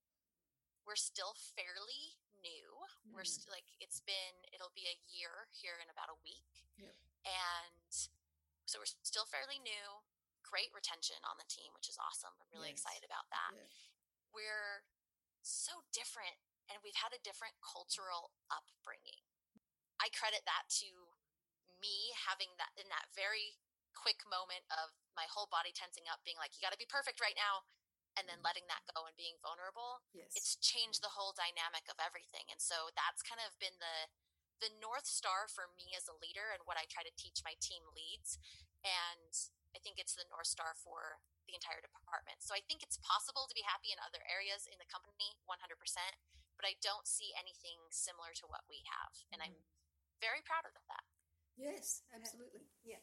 we're 0.86 1.00
still 1.00 1.34
fairly 1.34 2.22
new. 2.38 2.85
Mm. 3.16 3.24
We're 3.24 3.28
st- 3.28 3.48
like 3.48 3.72
it's 3.80 4.04
been 4.04 4.36
it'll 4.52 4.76
be 4.76 4.92
a 4.92 5.00
year 5.08 5.48
here 5.56 5.80
in 5.80 5.88
about 5.88 6.12
a 6.12 6.20
week. 6.20 6.68
Yep. 6.76 6.92
And 7.24 7.96
so 8.68 8.84
we're 8.84 8.92
still 9.08 9.24
fairly 9.24 9.64
new. 9.64 10.04
Great 10.44 10.70
retention 10.76 11.18
on 11.24 11.40
the 11.40 11.48
team, 11.48 11.72
which 11.72 11.88
is 11.88 11.96
awesome. 11.96 12.36
I'm 12.38 12.52
really 12.52 12.76
yes. 12.76 12.84
excited 12.84 13.08
about 13.08 13.32
that. 13.32 13.56
We're 14.36 14.84
so 15.42 15.88
different 15.96 16.38
and 16.70 16.82
we've 16.84 16.98
had 16.98 17.14
a 17.14 17.22
different 17.22 17.56
cultural 17.62 18.36
upbringing. 18.52 19.24
I 20.02 20.12
credit 20.12 20.44
that 20.44 20.68
to 20.84 20.90
me 21.80 22.14
having 22.26 22.52
that 22.58 22.74
in 22.76 22.90
that 22.92 23.10
very 23.14 23.58
quick 23.96 24.26
moment 24.28 24.66
of 24.70 24.92
my 25.16 25.26
whole 25.32 25.48
body 25.48 25.72
tensing 25.72 26.06
up, 26.12 26.20
being 26.28 26.38
like, 26.38 26.54
you 26.58 26.62
got 26.62 26.76
to 26.76 26.82
be 26.82 26.90
perfect 26.90 27.24
right 27.24 27.38
now. 27.38 27.64
And 28.16 28.32
then 28.32 28.40
mm-hmm. 28.40 28.48
letting 28.48 28.68
that 28.72 28.88
go 28.96 29.04
and 29.04 29.16
being 29.20 29.36
vulnerable. 29.44 30.04
Yes. 30.16 30.32
It's 30.40 30.56
changed 30.64 31.04
the 31.04 31.14
whole 31.20 31.36
dynamic 31.36 31.88
of 31.92 32.00
everything. 32.00 32.48
And 32.48 32.64
so 32.64 32.96
that's 32.96 33.20
kind 33.20 33.44
of 33.44 33.60
been 33.60 33.76
the, 33.84 34.08
the 34.64 34.72
North 34.80 35.04
Star 35.04 35.52
for 35.52 35.68
me 35.76 35.92
as 36.00 36.08
a 36.08 36.16
leader 36.16 36.56
and 36.56 36.64
what 36.64 36.80
I 36.80 36.88
try 36.88 37.04
to 37.04 37.12
teach 37.20 37.44
my 37.44 37.60
team 37.60 37.84
leads. 37.92 38.40
And 38.88 39.36
I 39.76 39.84
think 39.84 40.00
it's 40.00 40.16
the 40.16 40.28
North 40.32 40.48
Star 40.48 40.80
for 40.80 41.20
the 41.46 41.54
entire 41.54 41.84
department. 41.84 42.42
So 42.42 42.56
I 42.56 42.64
think 42.66 42.82
it's 42.82 42.98
possible 43.04 43.46
to 43.46 43.56
be 43.56 43.68
happy 43.68 43.94
in 43.94 44.00
other 44.02 44.24
areas 44.26 44.66
in 44.66 44.80
the 44.82 44.90
company 44.90 45.38
100%, 45.46 45.60
but 46.58 46.66
I 46.66 46.80
don't 46.82 47.06
see 47.06 47.36
anything 47.38 47.92
similar 47.94 48.34
to 48.42 48.50
what 48.50 48.66
we 48.66 48.82
have. 48.88 49.14
And 49.30 49.44
mm. 49.44 49.52
I'm 49.52 49.58
very 50.24 50.42
proud 50.42 50.66
of 50.66 50.74
that. 50.90 51.06
Yes, 51.56 52.04
absolutely. 52.12 52.68
Yeah. 52.84 53.00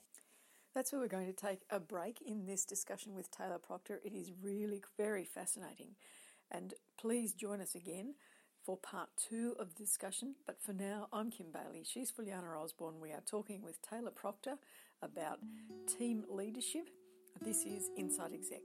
That's 0.74 0.90
where 0.90 1.02
we're 1.02 1.08
going 1.08 1.26
to 1.26 1.32
take 1.34 1.60
a 1.70 1.78
break 1.78 2.22
in 2.24 2.46
this 2.46 2.64
discussion 2.64 3.14
with 3.14 3.30
Taylor 3.30 3.58
Proctor. 3.58 4.00
It 4.04 4.14
is 4.14 4.32
really 4.42 4.82
very 4.96 5.24
fascinating. 5.24 5.96
And 6.50 6.72
please 6.98 7.34
join 7.34 7.60
us 7.60 7.74
again 7.74 8.14
for 8.64 8.78
part 8.78 9.10
two 9.16 9.54
of 9.58 9.74
the 9.74 9.84
discussion. 9.84 10.34
But 10.46 10.62
for 10.62 10.72
now, 10.72 11.08
I'm 11.12 11.30
Kim 11.30 11.46
Bailey. 11.52 11.84
She's 11.84 12.10
Juliana 12.10 12.58
Osborne. 12.58 13.00
We 13.00 13.10
are 13.10 13.22
talking 13.26 13.62
with 13.62 13.82
Taylor 13.82 14.10
Proctor 14.10 14.56
about 15.02 15.40
team 15.98 16.24
leadership. 16.30 16.88
This 17.42 17.64
is 17.64 17.90
Inside 17.98 18.32
Exec. 18.32 18.62